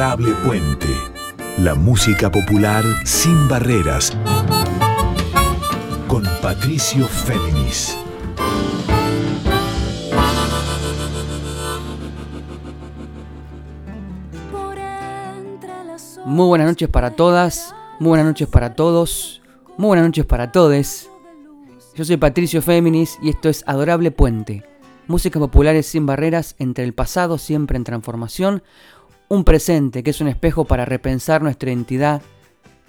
Adorable 0.00 0.32
Puente. 0.46 0.88
La 1.58 1.74
música 1.74 2.32
popular 2.32 2.82
sin 3.04 3.48
barreras. 3.48 4.16
Con 6.08 6.24
Patricio 6.40 7.06
Féminis. 7.06 7.98
Muy 16.24 16.46
buenas 16.46 16.68
noches 16.68 16.88
para 16.88 17.10
todas, 17.10 17.74
muy 17.98 18.08
buenas 18.08 18.26
noches 18.26 18.48
para 18.48 18.74
todos, 18.74 19.42
muy 19.76 19.88
buenas 19.88 20.06
noches 20.06 20.24
para 20.24 20.50
todes. 20.50 21.10
Yo 21.94 22.06
soy 22.06 22.16
Patricio 22.16 22.62
Féminis 22.62 23.18
y 23.20 23.28
esto 23.28 23.50
es 23.50 23.64
Adorable 23.66 24.10
Puente. 24.10 24.64
Músicas 25.08 25.40
populares 25.40 25.86
sin 25.86 26.06
barreras 26.06 26.54
entre 26.58 26.84
el 26.84 26.94
pasado 26.94 27.36
siempre 27.36 27.76
en 27.76 27.84
transformación, 27.84 28.62
un 29.30 29.44
presente 29.44 30.02
que 30.02 30.10
es 30.10 30.20
un 30.20 30.26
espejo 30.26 30.64
para 30.64 30.84
repensar 30.84 31.40
nuestra 31.40 31.70
identidad 31.70 32.20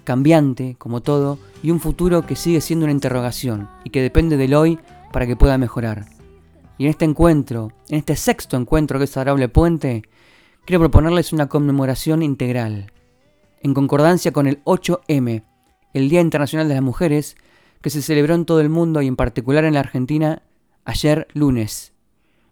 cambiante 0.04 0.76
como 0.80 1.02
todo 1.02 1.38
y 1.62 1.70
un 1.70 1.80
futuro 1.80 2.26
que 2.26 2.36
sigue 2.36 2.62
siendo 2.62 2.86
una 2.86 2.94
interrogación 2.94 3.70
y 3.84 3.92
que 3.92 4.02
depende 4.02 4.38
del 4.38 4.56
hoy 4.56 4.80
para 5.14 5.28
que 5.28 5.36
pueda 5.36 5.60
mejorar. 5.60 6.08
Y 6.80 6.86
en 6.86 6.90
este 6.90 7.06
encuentro, 7.06 7.72
en 7.90 8.00
este 8.00 8.16
sexto 8.16 8.58
encuentro 8.58 8.98
que 8.98 9.06
es 9.06 9.16
Adorable 9.16 9.50
Puente, 9.50 10.02
quiero 10.66 10.80
proponerles 10.80 11.32
una 11.32 11.48
conmemoración 11.48 12.24
integral 12.24 12.92
en 13.62 13.76
concordancia 13.76 14.34
con 14.34 14.48
el 14.48 14.64
8M, 14.64 15.44
el 15.94 16.10
Día 16.10 16.22
Internacional 16.22 16.68
de 16.68 16.74
las 16.74 16.84
Mujeres, 16.84 17.36
que 17.82 17.92
se 17.92 18.02
celebró 18.02 18.34
en 18.34 18.46
todo 18.46 18.62
el 18.62 18.70
mundo 18.70 19.04
y 19.04 19.08
en 19.08 19.16
particular 19.16 19.64
en 19.64 19.76
la 19.76 19.82
Argentina 19.82 20.42
ayer 20.86 21.28
lunes. 21.34 21.94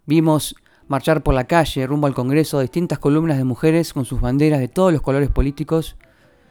Vimos 0.05 0.55
marchar 0.89 1.21
por 1.23 1.35
la 1.35 1.45
calle 1.45 1.87
rumbo 1.87 2.07
al 2.07 2.15
Congreso 2.15 2.59
distintas 2.59 2.99
columnas 2.99 3.37
de 3.37 3.45
mujeres 3.45 3.93
con 3.93 4.05
sus 4.05 4.19
banderas 4.19 4.59
de 4.59 4.67
todos 4.67 4.91
los 4.91 5.01
colores 5.01 5.29
políticos, 5.29 5.95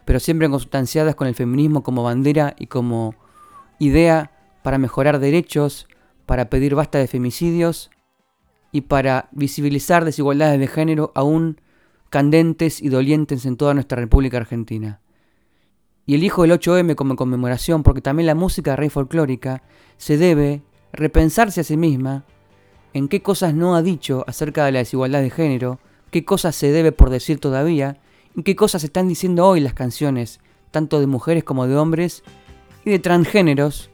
pero 0.04 0.20
siempre 0.20 0.48
consustanciadas 0.48 1.16
con 1.16 1.26
el 1.26 1.34
feminismo 1.34 1.82
como 1.82 2.04
bandera 2.04 2.54
y 2.56 2.68
como 2.68 3.14
idea 3.80 4.30
para 4.62 4.78
mejorar 4.78 5.18
derechos, 5.18 5.88
para 6.24 6.48
pedir 6.48 6.76
basta 6.76 6.98
de 6.98 7.08
femicidios 7.08 7.90
y 8.70 8.82
para 8.82 9.28
visibilizar 9.32 10.04
desigualdades 10.04 10.60
de 10.60 10.68
género 10.68 11.10
aún 11.16 11.60
candentes 12.08 12.80
y 12.80 12.90
dolientes 12.90 13.44
en 13.44 13.56
toda 13.56 13.74
nuestra 13.74 14.00
República 14.00 14.36
Argentina. 14.36 15.00
Y 16.06 16.14
elijo 16.14 16.44
el 16.44 16.52
8M 16.52 16.94
como 16.94 17.16
conmemoración 17.16 17.82
porque 17.82 18.00
también 18.00 18.28
la 18.28 18.36
música 18.36 18.76
rey 18.76 18.88
folclórica 18.88 19.64
se 19.96 20.16
debe 20.16 20.62
repensarse 20.92 21.60
a 21.60 21.64
sí 21.64 21.76
misma 21.76 22.24
en 22.98 23.08
qué 23.08 23.22
cosas 23.22 23.54
no 23.54 23.76
ha 23.76 23.82
dicho 23.82 24.24
acerca 24.26 24.64
de 24.64 24.72
la 24.72 24.80
desigualdad 24.80 25.22
de 25.22 25.30
género, 25.30 25.78
qué 26.10 26.24
cosas 26.24 26.56
se 26.56 26.72
debe 26.72 26.92
por 26.92 27.10
decir 27.10 27.38
todavía, 27.38 27.96
y 28.36 28.42
qué 28.42 28.56
cosas 28.56 28.84
están 28.84 29.08
diciendo 29.08 29.46
hoy 29.46 29.60
las 29.60 29.74
canciones, 29.74 30.40
tanto 30.70 31.00
de 31.00 31.06
mujeres 31.06 31.44
como 31.44 31.66
de 31.66 31.76
hombres, 31.76 32.22
y 32.84 32.90
de 32.90 32.98
transgéneros, 32.98 33.90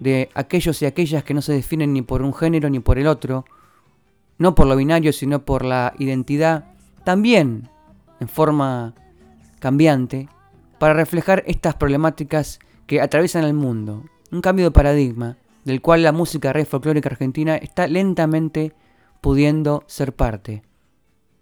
de 0.00 0.28
aquellos 0.34 0.82
y 0.82 0.86
aquellas 0.86 1.24
que 1.24 1.34
no 1.34 1.42
se 1.42 1.52
definen 1.52 1.92
ni 1.92 2.02
por 2.02 2.22
un 2.22 2.34
género 2.34 2.68
ni 2.68 2.80
por 2.80 2.98
el 2.98 3.06
otro, 3.06 3.44
no 4.38 4.54
por 4.54 4.66
lo 4.66 4.76
binario, 4.76 5.12
sino 5.12 5.44
por 5.44 5.64
la 5.64 5.94
identidad 5.98 6.64
también 7.04 7.68
en 8.20 8.28
forma 8.28 8.94
cambiante, 9.60 10.28
para 10.78 10.94
reflejar 10.94 11.42
estas 11.46 11.74
problemáticas 11.74 12.60
que 12.86 13.00
atraviesan 13.00 13.44
el 13.44 13.54
mundo. 13.54 14.04
Un 14.30 14.40
cambio 14.40 14.66
de 14.66 14.70
paradigma 14.70 15.36
del 15.68 15.82
cual 15.82 16.02
la 16.02 16.12
música 16.12 16.54
rey 16.54 16.64
folclórica 16.64 17.10
argentina 17.10 17.56
está 17.56 17.86
lentamente 17.86 18.72
pudiendo 19.20 19.84
ser 19.86 20.14
parte. 20.14 20.62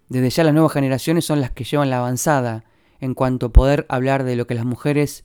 Desde 0.09 0.29
ya 0.29 0.43
las 0.43 0.53
nuevas 0.53 0.73
generaciones 0.73 1.23
son 1.23 1.39
las 1.39 1.51
que 1.51 1.63
llevan 1.63 1.89
la 1.89 1.99
avanzada 1.99 2.65
en 2.99 3.13
cuanto 3.13 3.45
a 3.45 3.53
poder 3.53 3.85
hablar 3.87 4.25
de 4.25 4.35
lo 4.35 4.45
que 4.45 4.53
las 4.53 4.65
mujeres 4.65 5.23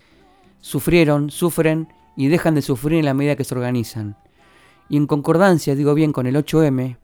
sufrieron, 0.60 1.30
sufren 1.30 1.88
y 2.16 2.28
dejan 2.28 2.54
de 2.54 2.62
sufrir 2.62 3.00
en 3.00 3.06
la 3.06 3.12
medida 3.12 3.34
que 3.34 3.42
se 3.42 3.56
organizan. 3.56 4.16
Y 4.88 4.98
en 4.98 5.08
concordancia, 5.08 5.74
digo 5.74 5.94
bien, 5.94 6.12
con 6.12 6.28
el 6.28 6.36
8M, 6.36 6.96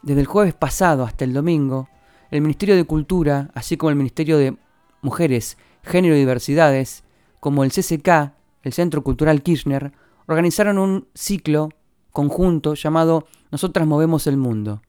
desde 0.00 0.20
el 0.22 0.26
jueves 0.26 0.54
pasado 0.54 1.04
hasta 1.04 1.26
el 1.26 1.34
domingo, 1.34 1.90
el 2.30 2.40
Ministerio 2.40 2.76
de 2.76 2.84
Cultura, 2.84 3.50
así 3.52 3.76
como 3.76 3.90
el 3.90 3.96
Ministerio 3.96 4.38
de 4.38 4.56
Mujeres, 5.02 5.58
Género 5.82 6.16
y 6.16 6.20
Diversidades, 6.20 7.04
como 7.40 7.62
el 7.62 7.72
CCK, 7.72 8.32
el 8.62 8.72
Centro 8.72 9.02
Cultural 9.02 9.42
Kirchner, 9.42 9.92
organizaron 10.30 10.78
un 10.78 11.08
ciclo 11.12 11.70
conjunto 12.12 12.74
llamado 12.74 13.26
Nosotras 13.50 13.84
Movemos 13.86 14.28
el 14.28 14.36
Mundo. 14.36 14.80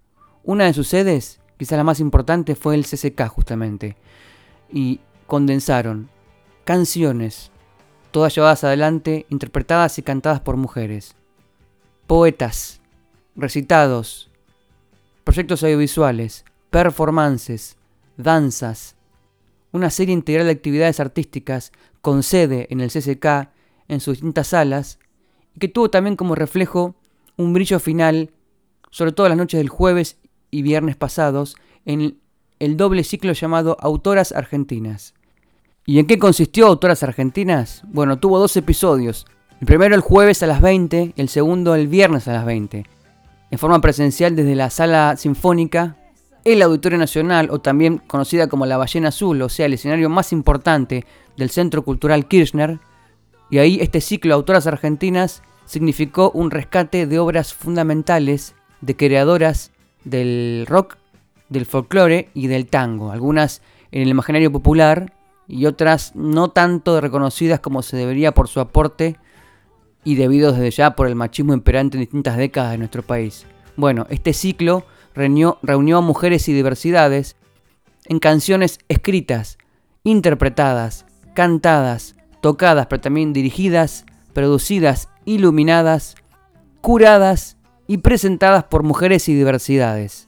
Una 0.44 0.66
de 0.66 0.74
sus 0.74 0.88
sedes, 0.88 1.40
quizá 1.58 1.78
la 1.78 1.84
más 1.84 2.00
importante, 2.00 2.56
fue 2.56 2.76
el 2.76 2.86
CCK 2.86 3.28
justamente. 3.28 3.98
Y 4.72 5.00
condensaron 5.26 6.10
canciones, 6.64 7.52
todas 8.12 8.36
llevadas 8.36 8.64
adelante, 8.64 9.26
interpretadas 9.30 9.98
y 9.98 10.04
cantadas 10.04 10.42
por 10.42 10.58
mujeres. 10.58 11.16
Poetas, 12.06 12.80
recitados, 13.36 14.30
proyectos 15.24 15.64
audiovisuales, 15.64 16.46
performances, 16.70 17.78
danzas, 18.16 18.96
una 19.72 19.90
serie 19.90 20.14
integral 20.14 20.46
de 20.46 20.52
actividades 20.52 21.00
artísticas 21.00 21.72
con 22.02 22.22
sede 22.22 22.68
en 22.70 22.80
el 22.80 22.92
CCK 22.92 23.50
en 23.88 24.02
sus 24.02 24.18
distintas 24.18 24.50
salas 24.50 25.00
que 25.60 25.68
tuvo 25.68 25.90
también 25.90 26.16
como 26.16 26.36
reflejo 26.36 26.96
un 27.38 27.54
brillo 27.54 27.80
final, 27.80 28.32
sobre 28.90 29.12
todo 29.12 29.30
las 29.30 29.38
noches 29.38 29.60
del 29.60 29.70
jueves 29.70 30.18
y 30.50 30.62
viernes 30.62 30.96
pasados, 30.96 31.56
en 31.86 32.18
el 32.60 32.78
doble 32.78 33.04
ciclo 33.04 33.34
llamado 33.34 33.78
Autoras 33.80 34.32
Argentinas. 34.32 35.14
¿Y 35.86 36.00
en 36.00 36.08
qué 36.08 36.20
consistió 36.20 36.68
Autoras 36.68 37.04
Argentinas? 37.04 37.84
Bueno, 37.88 38.20
tuvo 38.20 38.40
dos 38.40 38.56
episodios. 38.56 39.26
El 39.60 39.68
primero 39.68 39.96
el 39.96 40.02
jueves 40.02 40.44
a 40.44 40.48
las 40.48 40.62
20 40.62 41.14
y 41.16 41.22
el 41.22 41.30
segundo 41.30 41.76
el 41.76 41.88
viernes 41.88 42.28
a 42.28 42.34
las 42.34 42.46
20. 42.46 42.86
En 43.52 43.60
forma 43.60 43.82
presencial 43.82 44.36
desde 44.36 44.56
la 44.56 44.70
sala 44.70 45.18
sinfónica 45.18 45.98
el 46.44 46.62
Auditorio 46.62 46.98
Nacional, 46.98 47.50
o 47.52 47.60
también 47.60 48.00
conocida 48.00 48.48
como 48.48 48.66
la 48.66 48.78
Ballena 48.78 49.10
Azul, 49.10 49.42
o 49.42 49.50
sea, 49.50 49.68
el 49.68 49.74
escenario 49.74 50.10
más 50.10 50.32
importante 50.32 51.06
del 51.38 51.50
Centro 51.50 51.84
Cultural 51.84 52.28
Kirchner, 52.28 52.80
y 53.52 53.60
ahí 53.60 53.78
este 53.82 54.02
ciclo 54.02 54.30
de 54.30 54.36
autoras 54.36 54.66
argentinas 54.66 55.44
significó 55.66 56.32
un 56.32 56.50
rescate 56.50 57.06
de 57.06 57.20
obras 57.20 57.54
fundamentales 57.54 58.56
de 58.80 58.96
creadoras 58.96 59.72
del 60.04 60.66
rock, 60.68 60.98
del 61.50 61.66
folclore 61.66 62.30
y 62.34 62.48
del 62.48 62.66
tango, 62.66 63.12
algunas 63.12 63.62
en 63.92 64.02
el 64.02 64.08
imaginario 64.08 64.52
popular 64.52 65.14
y 65.48 65.66
otras 65.66 66.16
no 66.16 66.50
tanto 66.50 67.00
reconocidas 67.02 67.60
como 67.60 67.82
se 67.84 67.98
debería 67.98 68.34
por 68.34 68.48
su 68.48 68.62
aporte 68.62 69.18
y 70.04 70.16
debido 70.16 70.54
desde 70.54 70.72
ya 70.72 70.96
por 70.96 71.08
el 71.08 71.16
machismo 71.16 71.54
imperante 71.54 71.98
en 71.98 72.02
distintas 72.02 72.38
décadas 72.38 72.72
de 72.72 72.78
nuestro 72.78 73.04
país. 73.04 73.46
Bueno, 73.76 74.08
este 74.10 74.34
ciclo 74.34 74.86
reunió, 75.14 75.60
a 75.62 76.02
mujeres 76.02 76.48
y 76.48 76.54
diversidades 76.54 77.36
en 78.06 78.20
canciones 78.20 78.80
escritas, 78.88 79.58
interpretadas, 80.04 81.06
cantadas, 81.34 82.16
tocadas, 82.42 82.88
pero 82.88 83.02
también 83.02 83.34
dirigidas, 83.34 84.06
producidas, 84.34 85.10
iluminadas, 85.26 86.16
curadas 86.82 87.58
y 87.88 88.00
presentadas 88.00 88.66
por 88.66 88.84
mujeres 88.84 89.30
y 89.30 89.36
diversidades. 89.36 90.28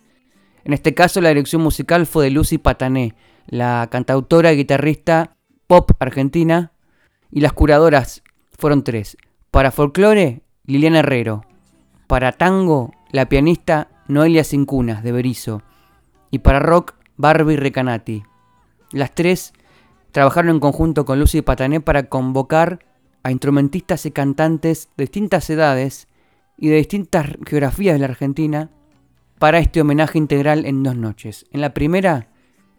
En 0.63 0.73
este 0.73 0.93
caso 0.93 1.19
la 1.19 1.29
dirección 1.29 1.61
musical 1.61 2.05
fue 2.05 2.25
de 2.25 2.31
Lucy 2.31 2.57
Patané, 2.57 3.15
la 3.47 3.87
cantautora 3.91 4.53
y 4.53 4.57
guitarrista 4.57 5.35
pop 5.67 5.91
argentina, 5.99 6.71
y 7.31 7.41
las 7.41 7.53
curadoras 7.53 8.21
fueron 8.57 8.83
tres. 8.83 9.17
Para 9.49 9.71
folclore, 9.71 10.43
Liliana 10.65 10.99
Herrero. 10.99 11.45
Para 12.07 12.31
tango, 12.31 12.91
la 13.11 13.27
pianista 13.27 13.89
Noelia 14.07 14.43
Cincunas, 14.43 15.03
de 15.03 15.11
Berizo, 15.11 15.63
y 16.31 16.39
para 16.39 16.59
rock, 16.59 16.95
Barbie 17.17 17.57
Recanati. 17.57 18.23
Las 18.91 19.15
tres 19.15 19.53
trabajaron 20.13 20.51
en 20.51 20.59
conjunto 20.59 21.05
con 21.05 21.19
Lucy 21.19 21.41
Patané 21.41 21.81
para 21.81 22.03
convocar 22.03 22.79
a 23.23 23.31
instrumentistas 23.31 24.05
y 24.05 24.11
cantantes 24.11 24.89
de 24.95 25.05
distintas 25.05 25.49
edades 25.49 26.07
y 26.55 26.69
de 26.69 26.75
distintas 26.75 27.29
geografías 27.45 27.95
de 27.95 27.99
la 27.99 28.05
Argentina 28.05 28.69
para 29.39 29.57
este 29.57 29.81
homenaje 29.81 30.19
integral 30.19 30.65
en 30.67 30.83
dos 30.83 30.95
noches. 30.95 31.47
En 31.51 31.61
la 31.61 31.73
primera 31.73 32.27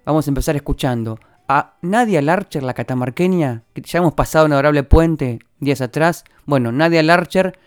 vamos 0.06 0.26
a 0.26 0.30
empezar 0.30 0.54
escuchando 0.54 1.18
a 1.48 1.74
Nadia 1.82 2.22
Larcher, 2.22 2.62
la 2.62 2.72
catamarqueña, 2.72 3.64
que 3.74 3.82
ya 3.82 3.98
hemos 3.98 4.14
pasado 4.14 4.46
un 4.46 4.52
adorable 4.52 4.84
puente 4.84 5.40
días 5.58 5.80
atrás. 5.80 6.24
Bueno, 6.46 6.70
Nadia 6.70 7.02
Larcher 7.02 7.58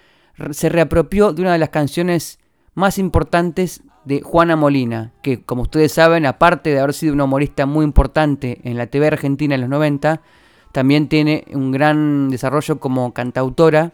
se 0.51 0.69
reapropió 0.69 1.33
de 1.33 1.41
una 1.41 1.51
de 1.51 1.59
las 1.59 1.69
canciones 1.69 2.39
más 2.73 2.97
importantes 2.97 3.83
de 4.07 4.21
Juana 4.21 4.55
Molina, 4.55 5.11
que 5.21 5.43
como 5.43 5.63
ustedes 5.63 5.91
saben, 5.91 6.25
aparte 6.25 6.69
de 6.69 6.79
haber 6.79 6.93
sido 6.93 7.13
una 7.13 7.25
humorista 7.25 7.65
muy 7.65 7.83
importante 7.83 8.61
en 8.63 8.77
la 8.77 8.87
TV 8.87 9.07
argentina 9.07 9.55
en 9.55 9.61
los 9.61 9.69
90, 9.69 10.21
también 10.71 11.09
tiene 11.09 11.43
un 11.51 11.73
gran 11.73 12.29
desarrollo 12.29 12.79
como 12.79 13.13
cantautora, 13.13 13.91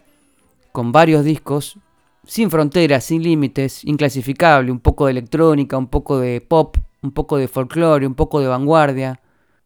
con 0.71 0.91
varios 0.91 1.25
discos, 1.25 1.79
sin 2.27 2.51
fronteras, 2.51 3.05
sin 3.05 3.23
límites, 3.23 3.83
inclasificable, 3.85 4.71
un 4.71 4.79
poco 4.79 5.07
de 5.07 5.11
electrónica, 5.13 5.79
un 5.79 5.87
poco 5.87 6.19
de 6.19 6.41
pop, 6.41 6.77
un 7.01 7.11
poco 7.11 7.37
de 7.37 7.47
folclore, 7.47 8.05
un 8.05 8.13
poco 8.13 8.39
de 8.39 8.47
vanguardia, 8.47 9.19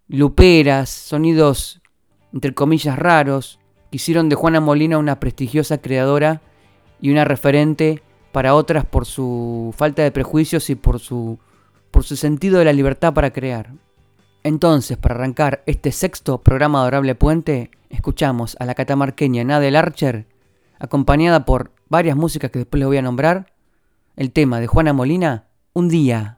luperas, 0.08 0.90
sonidos 0.90 1.82
entre 2.32 2.54
comillas 2.54 2.98
raros, 2.98 3.60
que 3.92 3.98
hicieron 3.98 4.30
de 4.30 4.36
Juana 4.36 4.62
Molina 4.62 4.98
una 4.98 5.20
prestigiosa 5.20 5.80
creadora 5.80 6.42
y 7.02 7.12
una 7.12 7.26
referente 7.26 8.02
para 8.32 8.56
otras 8.56 8.86
por 8.86 9.06
su 9.06 9.74
falta 9.76 10.04
de 10.04 10.12
prejuicios 10.12 10.70
y 10.70 10.76
por 10.76 11.00
su, 11.00 11.40
por 11.92 12.04
su 12.04 12.16
sentido 12.16 12.60
de 12.60 12.66
la 12.66 12.74
libertad 12.74 13.14
para 13.14 13.32
crear. 13.32 13.72
Entonces, 14.44 14.98
para 14.98 15.16
arrancar 15.16 15.64
este 15.66 15.92
sexto 15.92 16.38
programa 16.38 16.82
Adorable 16.82 17.16
Puente, 17.16 17.72
escuchamos 17.90 18.56
a 18.60 18.66
la 18.66 18.76
catamarqueña 18.76 19.44
Nadel 19.44 19.76
Archer, 19.76 20.26
acompañada 20.80 21.46
por 21.46 21.72
varias 21.90 22.16
músicas 22.16 22.52
que 22.52 22.60
después 22.60 22.80
les 22.80 22.88
voy 22.88 22.98
a 22.98 23.02
nombrar, 23.02 23.52
el 24.16 24.32
tema 24.32 24.60
de 24.60 24.68
Juana 24.68 24.94
Molina, 24.94 25.46
Un 25.74 25.90
día. 25.90 26.37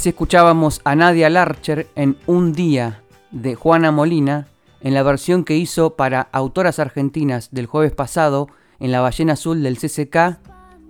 Así 0.00 0.08
escuchábamos 0.08 0.80
a 0.84 0.94
Nadia 0.96 1.28
Larcher 1.28 1.86
en 1.94 2.16
Un 2.26 2.54
Día 2.54 3.02
de 3.32 3.54
Juana 3.54 3.92
Molina, 3.92 4.48
en 4.80 4.94
la 4.94 5.02
versión 5.02 5.44
que 5.44 5.58
hizo 5.58 5.94
para 5.94 6.22
autoras 6.32 6.78
argentinas 6.78 7.50
del 7.50 7.66
jueves 7.66 7.92
pasado 7.92 8.48
en 8.78 8.92
la 8.92 9.02
ballena 9.02 9.34
azul 9.34 9.62
del 9.62 9.76
CCK, 9.76 10.38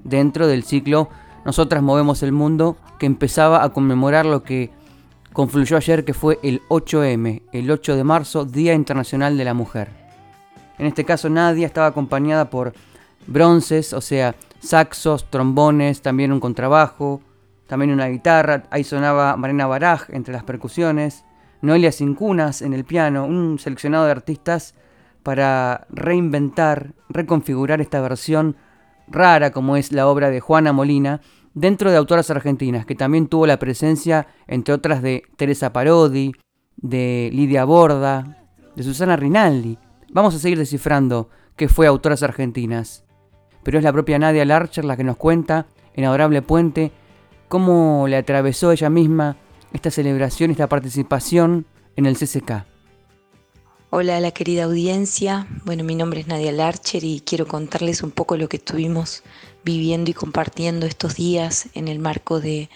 dentro 0.04 0.46
del 0.46 0.62
ciclo 0.62 1.08
Nosotras 1.44 1.82
Movemos 1.82 2.22
el 2.22 2.30
Mundo, 2.30 2.76
que 3.00 3.06
empezaba 3.06 3.64
a 3.64 3.70
conmemorar 3.70 4.26
lo 4.26 4.44
que 4.44 4.70
confluyó 5.32 5.76
ayer, 5.76 6.04
que 6.04 6.14
fue 6.14 6.38
el 6.44 6.62
8M, 6.68 7.42
el 7.50 7.68
8 7.68 7.96
de 7.96 8.04
marzo, 8.04 8.44
Día 8.44 8.74
Internacional 8.74 9.36
de 9.36 9.44
la 9.44 9.54
Mujer. 9.54 9.88
En 10.78 10.86
este 10.86 11.04
caso, 11.04 11.28
Nadia 11.28 11.66
estaba 11.66 11.88
acompañada 11.88 12.48
por 12.48 12.74
bronces, 13.26 13.92
o 13.92 14.02
sea, 14.02 14.36
saxos, 14.60 15.28
trombones, 15.28 16.00
también 16.00 16.30
un 16.30 16.38
contrabajo, 16.38 17.20
también 17.70 17.92
una 17.92 18.08
guitarra, 18.08 18.64
ahí 18.70 18.82
sonaba 18.82 19.36
Marina 19.36 19.68
Baraj 19.68 20.10
entre 20.10 20.34
las 20.34 20.42
percusiones, 20.42 21.24
Noelia 21.62 21.92
Cincunas 21.92 22.62
en 22.62 22.72
el 22.72 22.84
piano, 22.84 23.26
un 23.26 23.60
seleccionado 23.60 24.06
de 24.06 24.10
artistas 24.10 24.74
para 25.22 25.86
reinventar, 25.88 26.94
reconfigurar 27.08 27.80
esta 27.80 28.00
versión 28.00 28.56
rara 29.06 29.52
como 29.52 29.76
es 29.76 29.92
la 29.92 30.08
obra 30.08 30.30
de 30.30 30.40
Juana 30.40 30.72
Molina, 30.72 31.20
dentro 31.54 31.92
de 31.92 31.96
autoras 31.96 32.28
argentinas, 32.32 32.86
que 32.86 32.96
también 32.96 33.28
tuvo 33.28 33.46
la 33.46 33.60
presencia, 33.60 34.26
entre 34.48 34.74
otras, 34.74 35.00
de 35.00 35.22
Teresa 35.36 35.72
Parodi, 35.72 36.32
de 36.76 37.30
Lidia 37.32 37.64
Borda, 37.64 38.48
de 38.74 38.82
Susana 38.82 39.14
Rinaldi. 39.14 39.78
Vamos 40.10 40.34
a 40.34 40.40
seguir 40.40 40.58
descifrando 40.58 41.30
qué 41.54 41.68
fue 41.68 41.86
autoras 41.86 42.24
argentinas. 42.24 43.04
Pero 43.62 43.78
es 43.78 43.84
la 43.84 43.92
propia 43.92 44.18
Nadia 44.18 44.44
Larcher 44.44 44.84
la 44.84 44.96
que 44.96 45.04
nos 45.04 45.16
cuenta, 45.16 45.66
en 45.94 46.04
Adorable 46.04 46.42
Puente, 46.42 46.90
cómo 47.50 48.06
le 48.06 48.16
atravesó 48.16 48.70
ella 48.70 48.88
misma 48.90 49.36
esta 49.72 49.90
celebración, 49.90 50.52
esta 50.52 50.68
participación 50.68 51.66
en 51.96 52.06
el 52.06 52.16
CCK. 52.16 52.64
Hola 53.90 54.20
la 54.20 54.30
querida 54.30 54.64
audiencia, 54.64 55.48
bueno 55.64 55.82
mi 55.82 55.96
nombre 55.96 56.20
es 56.20 56.28
Nadia 56.28 56.52
Larcher 56.52 57.02
y 57.02 57.22
quiero 57.26 57.48
contarles 57.48 58.04
un 58.04 58.12
poco 58.12 58.36
lo 58.36 58.48
que 58.48 58.58
estuvimos 58.58 59.24
viviendo 59.64 60.12
y 60.12 60.14
compartiendo 60.14 60.86
estos 60.86 61.16
días 61.16 61.68
en 61.74 61.88
el 61.88 61.98
marco 61.98 62.38
de 62.38 62.70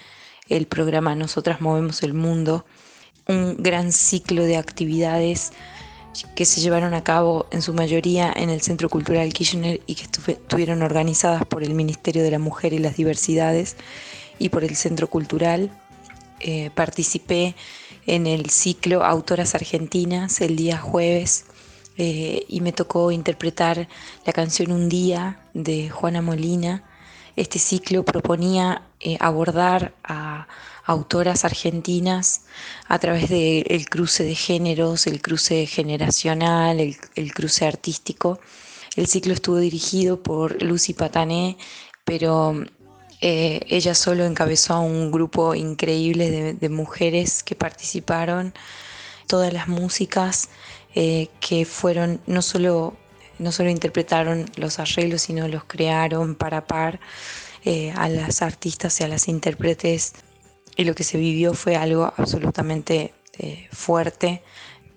programa 0.68 1.14
Nosotras 1.14 1.60
Movemos 1.60 2.02
el 2.02 2.12
Mundo, 2.12 2.66
un 3.28 3.56
gran 3.62 3.92
ciclo 3.92 4.42
de 4.42 4.56
actividades 4.56 5.52
que 6.34 6.44
se 6.44 6.60
llevaron 6.60 6.94
a 6.94 7.04
cabo 7.04 7.46
en 7.52 7.62
su 7.62 7.74
mayoría 7.74 8.32
en 8.34 8.50
el 8.50 8.60
Centro 8.60 8.88
Cultural 8.88 9.32
Kirchner 9.32 9.80
y 9.86 9.94
que 9.94 10.02
estuvieron 10.32 10.82
organizadas 10.82 11.46
por 11.46 11.62
el 11.62 11.74
Ministerio 11.74 12.24
de 12.24 12.32
la 12.32 12.40
Mujer 12.40 12.72
y 12.72 12.78
las 12.78 12.96
Diversidades 12.96 13.76
y 14.38 14.48
por 14.48 14.64
el 14.64 14.76
Centro 14.76 15.08
Cultural. 15.08 15.70
Eh, 16.40 16.70
participé 16.74 17.54
en 18.06 18.26
el 18.26 18.50
ciclo 18.50 19.04
Autoras 19.04 19.54
Argentinas 19.54 20.40
el 20.40 20.56
día 20.56 20.78
jueves 20.78 21.46
eh, 21.96 22.44
y 22.48 22.60
me 22.60 22.72
tocó 22.72 23.10
interpretar 23.12 23.88
la 24.26 24.32
canción 24.32 24.72
Un 24.72 24.88
día 24.88 25.40
de 25.54 25.88
Juana 25.90 26.22
Molina. 26.22 26.84
Este 27.36 27.58
ciclo 27.58 28.04
proponía 28.04 28.82
eh, 29.00 29.16
abordar 29.20 29.94
a 30.04 30.46
autoras 30.84 31.44
argentinas 31.44 32.42
a 32.88 32.98
través 32.98 33.30
del 33.30 33.88
cruce 33.88 34.22
de 34.24 34.34
géneros, 34.34 35.06
el 35.06 35.22
cruce 35.22 35.66
generacional, 35.66 36.78
el 36.78 37.32
cruce 37.32 37.66
artístico. 37.66 38.38
El 38.96 39.08
ciclo 39.08 39.32
estuvo 39.32 39.56
dirigido 39.58 40.22
por 40.22 40.62
Lucy 40.62 40.94
Patané, 40.94 41.56
pero 42.04 42.64
eh, 43.26 43.64
ella 43.70 43.94
solo 43.94 44.26
encabezó 44.26 44.74
a 44.74 44.80
un 44.80 45.10
grupo 45.10 45.54
increíble 45.54 46.52
de, 46.52 46.68
mujeres 46.68 47.42
que 47.42 47.54
participaron, 47.54 48.52
todas 49.26 49.50
las 49.50 49.66
músicas 49.66 50.50
eh, 50.94 51.28
que 51.40 51.64
fueron, 51.64 52.20
no 52.26 52.42
solo, 52.42 52.94
no 53.38 53.50
solo 53.50 53.70
interpretaron 53.70 54.44
los 54.56 54.78
arreglos, 54.78 55.22
sino 55.22 55.48
los 55.48 55.64
crearon 55.64 56.34
para 56.34 56.66
par 56.66 57.00
eh, 57.64 57.94
a 57.96 58.10
las 58.10 58.42
artistas 58.42 59.00
y 59.00 59.04
a 59.04 59.08
las 59.08 59.26
intérpretes. 59.26 60.12
Y 60.76 60.84
lo 60.84 60.94
que 60.94 61.02
se 61.02 61.16
vivió 61.16 61.54
fue 61.54 61.76
algo 61.76 62.12
absolutamente 62.18 63.14
fuerte 63.72 64.42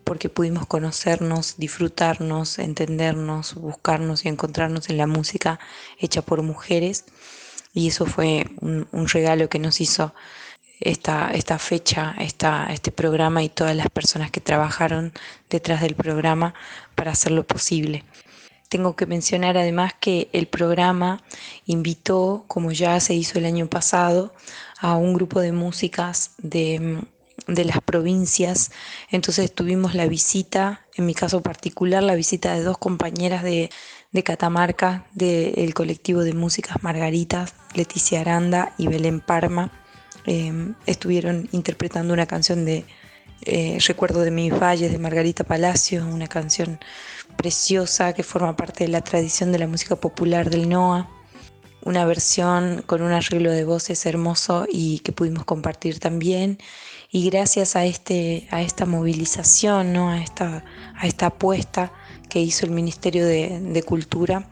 porque 0.03 0.27
pudimos 0.27 0.65
conocernos, 0.67 1.55
disfrutarnos, 1.57 2.59
entendernos, 2.59 3.55
buscarnos 3.55 4.25
y 4.25 4.27
encontrarnos 4.27 4.89
en 4.89 4.97
la 4.97 5.07
música 5.07 5.61
hecha 5.97 6.21
por 6.21 6.41
mujeres 6.43 7.05
y 7.77 7.89
eso 7.89 8.07
fue 8.07 8.47
un, 8.59 9.07
regalo 9.07 9.49
que 9.49 9.59
nos 9.59 9.81
hizo 9.81 10.15
esta, 10.79 11.29
esta 11.29 11.59
fecha, 11.59 12.15
esta, 12.17 12.73
este 12.73 12.91
programa 12.91 13.43
y 13.43 13.49
todas 13.49 13.75
las 13.75 13.87
personas 13.91 14.31
que 14.31 14.41
trabajaron 14.41 15.13
detrás 15.47 15.81
del 15.81 15.93
programa 15.93 16.55
para 16.95 17.11
hacerlo 17.11 17.45
posible. 17.45 18.03
Tengo 18.67 18.95
que 18.95 19.05
mencionar 19.05 19.59
además 19.59 19.93
que 19.99 20.27
el 20.33 20.47
programa 20.47 21.21
invitó, 21.67 22.45
como 22.47 22.71
ya 22.71 22.99
se 22.99 23.13
hizo 23.13 23.37
el 23.37 23.45
año 23.45 23.67
pasado, 23.67 24.33
a 24.79 24.95
un 24.95 25.13
grupo 25.13 25.39
de 25.39 25.51
músicas 25.51 26.31
de, 26.39 27.03
de 27.45 27.63
las 27.63 27.79
provincias. 27.81 28.71
Entonces 29.11 29.53
tuvimos 29.53 29.93
la 29.93 30.07
visita, 30.07 30.81
en 30.95 31.05
mi 31.05 31.13
caso 31.13 31.43
particular, 31.43 32.01
la 32.01 32.15
visita 32.15 32.55
de 32.55 32.63
dos 32.63 32.79
compañeras 32.79 33.43
de, 33.43 33.69
de 34.11 34.23
Catamarca 34.23 35.05
del 35.13 35.73
colectivo 35.73 36.21
de 36.23 36.33
músicas 36.33 36.81
Margaritas, 36.83 37.53
Leticia 37.73 38.21
Aranda 38.21 38.73
y 38.77 38.87
Belén 38.87 39.19
Parma. 39.19 39.71
Em, 40.25 40.75
estuvieron 40.85 41.47
interpretando 41.51 42.13
una 42.13 42.25
canción 42.25 42.65
de 42.65 42.85
eh, 43.41 43.77
Recuerdo 43.87 44.21
de 44.21 44.31
mis 44.31 44.51
valles 44.57 44.91
de 44.91 44.97
Margarita 44.97 45.43
Palacio, 45.43 46.05
una 46.05 46.27
canción 46.27 46.79
preciosa 47.37 48.13
que 48.13 48.23
forma 48.23 48.55
parte 48.55 48.85
de 48.85 48.89
la 48.89 49.01
tradición 49.01 49.51
de 49.51 49.59
la 49.59 49.67
música 49.67 49.95
popular 49.95 50.49
del 50.49 50.67
NOA. 50.67 51.09
Una 51.83 52.05
versión 52.05 52.83
con 52.85 53.01
un 53.01 53.11
arreglo 53.11 53.51
de 53.51 53.63
voces 53.63 54.05
hermoso 54.05 54.65
y 54.69 54.99
que 54.99 55.13
pudimos 55.13 55.45
compartir 55.45 55.99
también. 55.99 56.57
Y 57.09 57.29
gracias 57.29 57.75
a, 57.75 57.85
este, 57.85 58.47
a 58.51 58.61
esta 58.61 58.85
movilización, 58.85 59.93
¿no? 59.93 60.09
a, 60.09 60.21
esta, 60.21 60.65
a 60.95 61.07
esta 61.07 61.27
apuesta, 61.27 61.93
que 62.29 62.39
hizo 62.39 62.65
el 62.65 62.71
Ministerio 62.71 63.25
de, 63.25 63.83
Cultura 63.85 64.47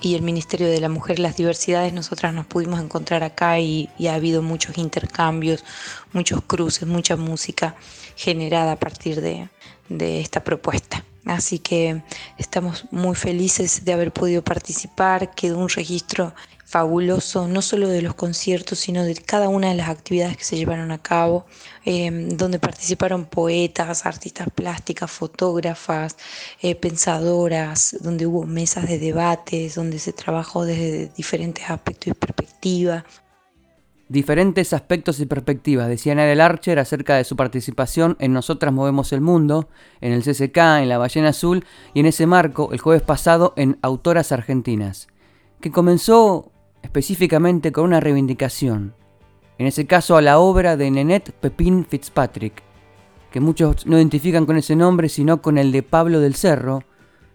y 0.00 0.14
el 0.14 0.22
Ministerio 0.22 0.68
de 0.68 0.80
la 0.80 0.88
Mujer 0.88 1.18
y 1.18 1.22
las 1.22 1.36
Diversidades, 1.36 1.92
nosotras 1.92 2.34
nos 2.34 2.46
pudimos 2.46 2.80
encontrar 2.80 3.22
acá 3.22 3.58
y, 3.58 3.88
ha 4.08 4.14
habido 4.14 4.42
muchos 4.42 4.78
intercambios, 4.78 5.64
muchos 6.12 6.42
cruces, 6.42 6.86
mucha 6.86 7.16
música 7.16 7.76
generada 8.16 8.72
a 8.72 8.76
partir 8.76 9.20
de, 9.20 9.48
de 9.88 10.20
esta 10.20 10.42
propuesta. 10.42 11.04
Así 11.24 11.58
que 11.58 12.02
estamos 12.38 12.84
muy 12.92 13.16
felices 13.16 13.84
de 13.84 13.92
haber 13.92 14.12
podido 14.12 14.42
participar, 14.44 15.34
quedó 15.34 15.58
un 15.58 15.68
registro 15.68 16.34
fabuloso, 16.66 17.46
no 17.46 17.62
solo 17.62 17.88
de 17.88 18.02
los 18.02 18.14
conciertos, 18.14 18.80
sino 18.80 19.04
de 19.04 19.14
cada 19.14 19.48
una 19.48 19.68
de 19.68 19.76
las 19.76 19.88
actividades 19.88 20.36
que 20.36 20.42
se 20.42 20.56
llevaron 20.56 20.90
a 20.90 20.98
cabo, 20.98 21.46
em, 21.84 22.30
donde 22.36 22.58
participaron 22.58 23.24
poetas, 23.26 24.04
artistas 24.04 24.48
plásticas, 24.52 25.10
fotógrafas, 25.10 26.16
eh, 26.60 26.74
pensadoras, 26.74 27.96
donde 28.00 28.26
hubo 28.26 28.46
mesas 28.46 28.88
de 28.88 28.98
debates, 28.98 29.76
donde 29.76 30.00
se 30.00 30.12
trabajó 30.12 30.64
desde 30.64 31.06
diferentes 31.16 31.70
aspectos 31.70 32.08
y 32.08 32.14
perspectivas. 32.14 33.04
Diferentes 34.08 34.72
aspectos 34.72 35.20
y 35.20 35.26
perspectivas, 35.26 35.88
decía 35.88 36.16
Nadel 36.16 36.40
Archer 36.40 36.80
acerca 36.80 37.16
de 37.16 37.24
su 37.24 37.36
participación 37.36 38.16
en 38.18 38.32
Nosotras 38.32 38.72
Movemos 38.72 39.12
el 39.12 39.20
Mundo, 39.20 39.68
en 40.00 40.12
el 40.12 40.22
CCK, 40.22 40.80
en 40.80 40.88
la 40.88 40.98
Ballena 40.98 41.28
Azul 41.28 41.64
y 41.94 42.00
en 42.00 42.06
ese 42.06 42.26
marco 42.26 42.70
el 42.72 42.80
jueves 42.80 43.02
pasado 43.02 43.52
en 43.56 43.78
Autoras 43.82 44.32
Argentinas, 44.32 45.06
que 45.60 45.70
comenzó 45.70 46.52
específicamente 46.86 47.72
con 47.72 47.84
una 47.84 47.98
reivindicación, 47.98 48.94
en 49.58 49.66
ese 49.66 49.86
caso 49.86 50.16
a 50.16 50.22
la 50.22 50.38
obra 50.38 50.76
de 50.76 50.88
Nenette 50.88 51.32
Pepin 51.32 51.84
Fitzpatrick, 51.84 52.62
que 53.32 53.40
muchos 53.40 53.86
no 53.86 53.96
identifican 53.96 54.46
con 54.46 54.56
ese 54.56 54.76
nombre 54.76 55.08
sino 55.08 55.42
con 55.42 55.58
el 55.58 55.72
de 55.72 55.82
Pablo 55.82 56.20
del 56.20 56.36
Cerro, 56.36 56.84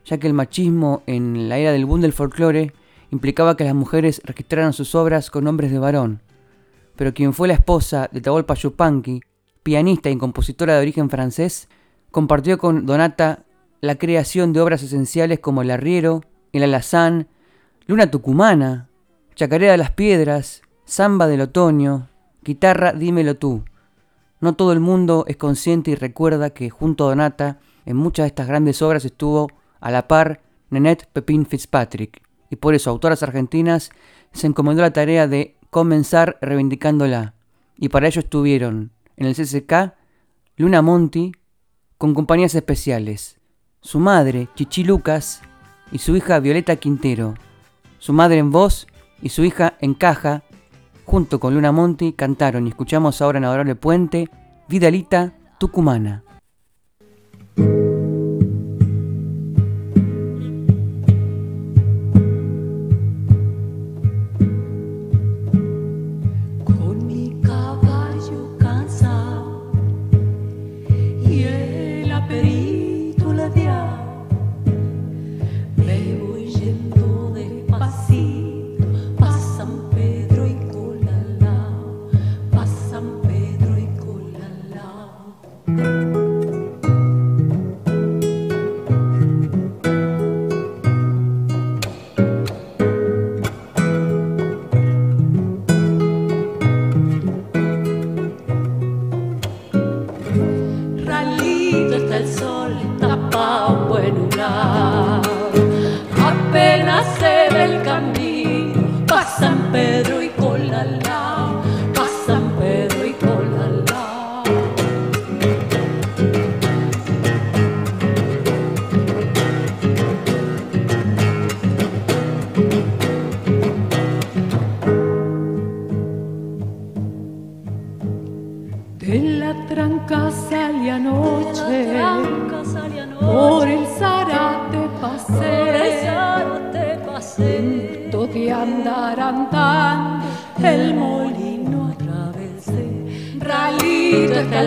ya 0.06 0.18
que 0.18 0.28
el 0.28 0.34
machismo 0.34 1.04
en 1.06 1.50
la 1.50 1.58
era 1.58 1.74
del 1.74 1.86
boom 1.86 2.00
del 2.00 2.14
folclore 2.14 2.74
implicaba 3.12 3.58
que 3.58 3.66
las 3.66 3.76
mujeres 3.76 4.22
registraran 4.24 4.72
sus 4.72 4.96
obras 4.96 5.30
con 5.30 5.44
nombres 5.44 5.70
de 5.70 5.80
varón, 5.80 6.22
pero 6.96 7.14
quien 7.14 7.34
fue 7.34 7.50
la 7.50 7.56
esposa 7.56 8.10
de 8.10 8.22
Tabolpa 8.22 8.54
Yupanqui, 8.54 9.20
pianista 9.64 10.10
y 10.10 10.18
compositora 10.18 10.76
de 10.76 10.82
origen 10.82 11.10
francés, 11.10 11.68
compartió 12.10 12.58
con 12.58 12.86
Donata 12.86 13.44
la 13.82 13.96
creación 13.96 14.54
de 14.54 14.62
obras 14.62 14.82
esenciales 14.82 15.40
como 15.40 15.62
El 15.62 15.72
Arriero, 15.72 16.24
El 16.54 16.64
Alazán, 16.64 17.28
Luna 17.86 18.10
Tucumana, 18.10 18.88
Chacarera 19.36 19.72
de 19.72 19.78
las 19.78 19.92
Piedras, 19.92 20.62
Samba 20.86 21.28
del 21.28 21.42
Otoño, 21.42 22.10
Guitarra 22.44 22.92
Dímelo 22.92 23.36
tú. 23.36 23.64
No 24.40 24.54
todo 24.54 24.74
el 24.74 24.80
mundo 24.80 25.26
es 25.28 25.38
consciente 25.38 25.92
y 25.92 25.96
recuerda 25.96 26.50
que 26.50 26.70
junto 26.70 27.06
a 27.06 27.10
Donata 27.10 27.60
en 27.86 27.96
muchas 27.96 28.24
de 28.26 28.28
estas 28.28 28.48
grandes 28.48 28.82
obras 28.82 29.06
estuvo 29.06 29.48
a 29.80 29.92
la 29.92 30.08
par 30.08 30.42
Nenette 30.70 31.08
Pepin 31.12 31.46
Fitzpatrick, 31.46 32.22
y 32.50 32.56
por 32.56 32.76
eso 32.76 32.90
autoras 32.90 33.24
argentinas 33.24 33.90
se 34.32 34.48
encomendó 34.48 34.82
la 34.82 34.94
tarea 34.94 35.28
de 35.28 35.56
comenzar 35.70 36.38
reivindicándola. 36.42 37.34
y 37.78 37.90
para 37.90 38.08
ello 38.08 38.20
estuvieron 38.20 38.92
en 39.18 39.26
el 39.26 39.36
CCK 39.36 39.94
Luna 40.58 40.82
Monti 40.82 41.32
con 41.98 42.14
compañías 42.14 42.54
especiales, 42.54 43.40
su 43.82 44.00
madre 44.00 44.50
Chichi 44.56 44.84
Lucas 44.84 45.42
y 45.92 45.98
su 45.98 46.16
hija 46.16 46.40
Violeta 46.40 46.76
Quintero, 46.76 47.34
su 47.98 48.14
madre 48.14 48.38
en 48.38 48.52
voz 48.52 48.88
y 49.22 49.30
su 49.30 49.44
hija 49.44 49.74
en 49.80 49.94
caja, 49.94 50.44
junto 51.06 51.40
con 51.40 51.54
Luna 51.54 51.72
Monti 51.72 52.14
cantaron 52.14 52.66
y 52.66 52.70
escuchamos 52.70 53.22
ahora 53.22 53.38
en 53.38 53.46
Adorable 53.46 53.76
Puente 53.76 54.30
Vidalita 54.68 55.34
Tucumana. 55.60 56.24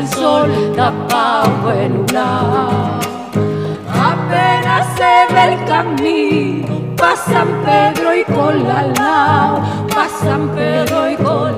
el 0.05 0.09
sol 0.11 0.73
tapado 0.77 1.73
en 1.73 1.93
una. 2.01 2.99
Apenas 3.89 4.87
se 4.97 5.35
ve 5.35 5.55
el 5.55 5.65
camino, 5.65 6.97
pasan 6.97 7.49
Pedro 7.65 8.15
y 8.15 8.25
con 8.25 8.35
Colalao, 8.35 9.63
pasan 9.95 10.49
Pedro 10.51 11.11
y 11.11 11.17
Colalao. 11.17 11.54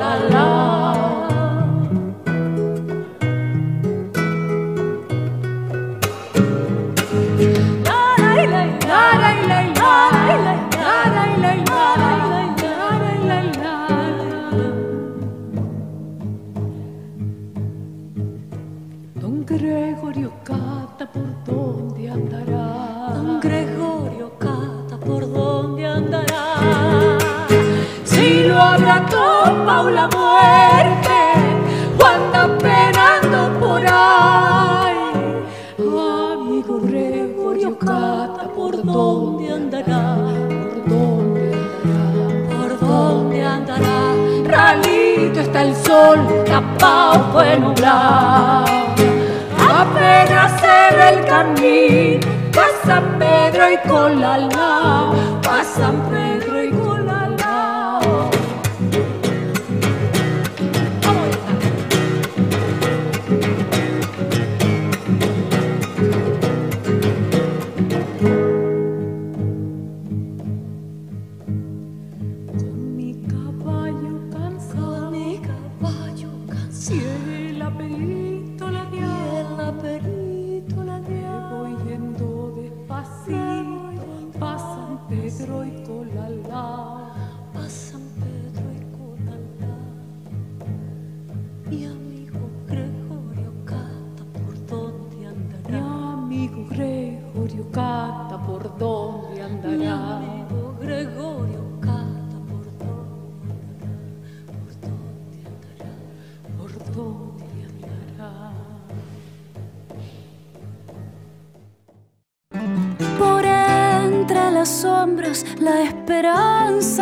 sol 45.96 46.44
tapado 46.44 47.32
fue 47.32 47.58
nublado. 47.58 48.64
Apenas 49.80 50.52
era 50.62 51.10
el 51.10 51.24
camino, 51.24 52.26
pasan 52.52 53.04
Pedro 53.18 53.64
y 53.72 53.88
Colalao, 53.88 55.40
pasan 55.42 55.96
Pedro. 56.10 56.25
La 86.48 88.05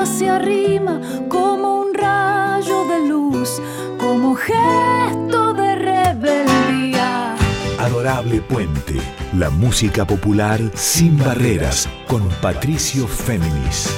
se 0.06 0.28
arrima 0.28 1.00
como 1.28 1.80
un 1.80 1.94
rayo 1.94 2.84
de 2.86 3.08
luz, 3.08 3.60
como 3.98 4.34
gesto 4.34 5.54
de 5.54 5.74
rebeldía. 5.76 7.34
Adorable 7.78 8.42
Puente, 8.42 9.00
la 9.36 9.50
música 9.50 10.06
popular 10.06 10.60
sin 10.74 11.16
barreras, 11.18 11.88
con 12.06 12.28
Patricio 12.42 13.06
Féminis. 13.06 13.94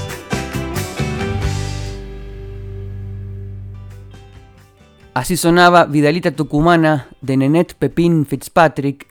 Así 5.14 5.36
sonaba 5.36 5.86
Vidalita 5.86 6.30
Tucumana 6.30 7.08
de 7.20 7.36
Nenet 7.36 7.74
Pepín 7.74 8.26
Fitzpatrick, 8.26 9.06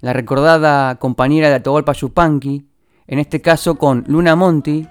la 0.00 0.12
recordada 0.12 0.94
compañera 0.96 1.48
de 1.48 1.56
Atahualpa 1.56 1.92
Yupanqui, 1.92 2.64
en 3.06 3.18
este 3.18 3.42
caso 3.42 3.74
con 3.74 4.04
Luna 4.06 4.36
Monti, 4.36 4.86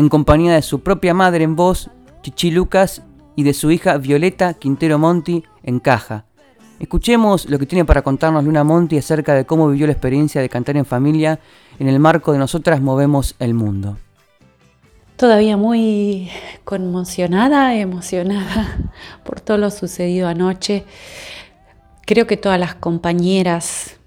en 0.00 0.08
compañía 0.08 0.54
de 0.54 0.62
su 0.62 0.80
propia 0.80 1.12
madre 1.12 1.44
en 1.44 1.56
voz, 1.56 1.90
Chichi 2.22 2.50
Lucas, 2.50 3.02
y 3.36 3.42
de 3.42 3.52
su 3.52 3.70
hija 3.70 3.98
Violeta 3.98 4.54
Quintero 4.54 4.98
Monti 4.98 5.44
en 5.62 5.78
caja. 5.78 6.24
Escuchemos 6.78 7.50
lo 7.50 7.58
que 7.58 7.66
tiene 7.66 7.84
para 7.84 8.00
contarnos 8.00 8.42
Luna 8.44 8.64
Monti 8.64 8.96
acerca 8.96 9.34
de 9.34 9.44
cómo 9.44 9.68
vivió 9.68 9.86
la 9.86 9.92
experiencia 9.92 10.40
de 10.40 10.48
cantar 10.48 10.78
en 10.78 10.86
familia 10.86 11.38
en 11.78 11.86
el 11.86 12.00
marco 12.00 12.32
de 12.32 12.38
Nosotras 12.38 12.80
Movemos 12.80 13.36
el 13.40 13.52
Mundo. 13.52 13.98
Todavía 15.16 15.58
muy 15.58 16.30
conmocionada, 16.64 17.74
emocionada 17.74 18.78
por 19.24 19.42
todo 19.42 19.58
lo 19.58 19.70
sucedido 19.70 20.28
anoche. 20.28 20.84
Creo 22.06 22.26
que 22.26 22.38
todas 22.38 22.58
las 22.58 22.74
compañeras 22.74 23.98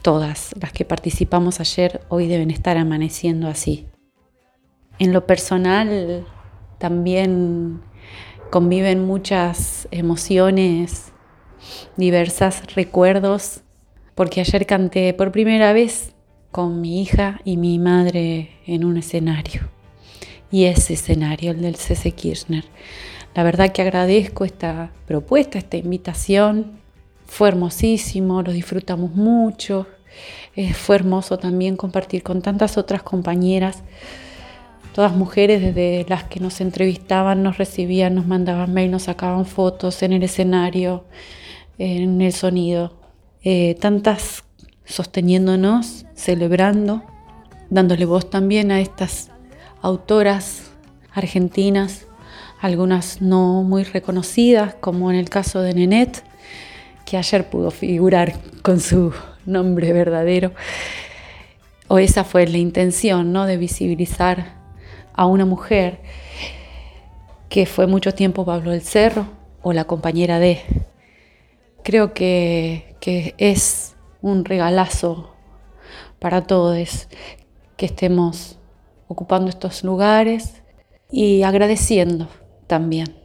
todas 0.00 0.54
las 0.58 0.72
que 0.72 0.86
participamos 0.86 1.60
ayer 1.60 2.00
hoy 2.08 2.26
deben 2.26 2.50
estar 2.50 2.78
amaneciendo 2.78 3.48
así. 3.48 3.87
En 4.98 5.12
lo 5.12 5.26
personal, 5.26 6.26
también 6.78 7.80
conviven 8.50 9.04
muchas 9.06 9.88
emociones, 9.90 11.12
diversas 11.96 12.74
recuerdos, 12.74 13.62
porque 14.14 14.40
ayer 14.40 14.66
canté 14.66 15.14
por 15.14 15.30
primera 15.30 15.72
vez 15.72 16.14
con 16.50 16.80
mi 16.80 17.02
hija 17.02 17.40
y 17.44 17.56
mi 17.56 17.78
madre 17.78 18.50
en 18.66 18.84
un 18.84 18.96
escenario. 18.96 19.68
Y 20.50 20.64
ese 20.64 20.94
escenario, 20.94 21.50
el 21.50 21.60
del 21.60 21.76
C.C. 21.76 22.12
Kirchner. 22.12 22.64
La 23.34 23.42
verdad 23.42 23.70
que 23.70 23.82
agradezco 23.82 24.44
esta 24.44 24.90
propuesta, 25.06 25.58
esta 25.58 25.76
invitación. 25.76 26.80
Fue 27.26 27.48
hermosísimo, 27.48 28.42
lo 28.42 28.52
disfrutamos 28.52 29.14
mucho. 29.14 29.86
Eh, 30.56 30.72
fue 30.72 30.96
hermoso 30.96 31.38
también 31.38 31.76
compartir 31.76 32.22
con 32.22 32.40
tantas 32.40 32.78
otras 32.78 33.02
compañeras, 33.02 33.84
todas 34.98 35.14
mujeres 35.14 35.62
desde 35.62 36.04
las 36.08 36.24
que 36.24 36.40
nos 36.40 36.60
entrevistaban, 36.60 37.44
nos 37.44 37.56
recibían, 37.56 38.16
nos 38.16 38.26
mandaban 38.26 38.74
mail, 38.74 38.90
nos 38.90 39.04
sacaban 39.04 39.46
fotos 39.46 40.02
en 40.02 40.12
el 40.12 40.24
escenario, 40.24 41.04
en 41.78 42.20
el 42.20 42.32
sonido. 42.32 42.98
Eh, 43.44 43.76
tantas 43.78 44.42
sosteniéndonos, 44.84 46.04
celebrando, 46.16 47.04
dándole 47.70 48.06
voz 48.06 48.28
también 48.28 48.72
a 48.72 48.80
estas 48.80 49.30
autoras 49.82 50.72
argentinas, 51.12 52.08
algunas 52.60 53.22
no 53.22 53.62
muy 53.62 53.84
reconocidas, 53.84 54.74
como 54.80 55.12
en 55.12 55.16
el 55.16 55.30
caso 55.30 55.62
de 55.62 55.74
Nenet, 55.74 56.24
que 57.04 57.18
ayer 57.18 57.48
pudo 57.48 57.70
figurar 57.70 58.34
con 58.62 58.80
su 58.80 59.12
nombre 59.46 59.92
verdadero. 59.92 60.54
O 61.86 62.00
esa 62.00 62.24
fue 62.24 62.48
la 62.48 62.58
intención, 62.58 63.32
¿no? 63.32 63.46
De 63.46 63.58
visibilizar 63.58 64.57
a 65.18 65.26
una 65.26 65.44
mujer 65.44 65.98
que 67.48 67.66
fue 67.66 67.88
mucho 67.88 68.14
tiempo 68.14 68.44
Pablo 68.44 68.70
del 68.70 68.82
Cerro 68.82 69.26
o 69.62 69.72
la 69.72 69.84
compañera 69.84 70.38
de. 70.38 70.60
Creo 71.82 72.14
que, 72.14 72.94
que 73.00 73.34
es 73.36 73.96
un 74.22 74.44
regalazo 74.44 75.34
para 76.20 76.46
todos 76.46 77.08
que 77.76 77.86
estemos 77.86 78.60
ocupando 79.08 79.48
estos 79.48 79.82
lugares 79.82 80.62
y 81.10 81.42
agradeciendo 81.42 82.28
también. 82.68 83.16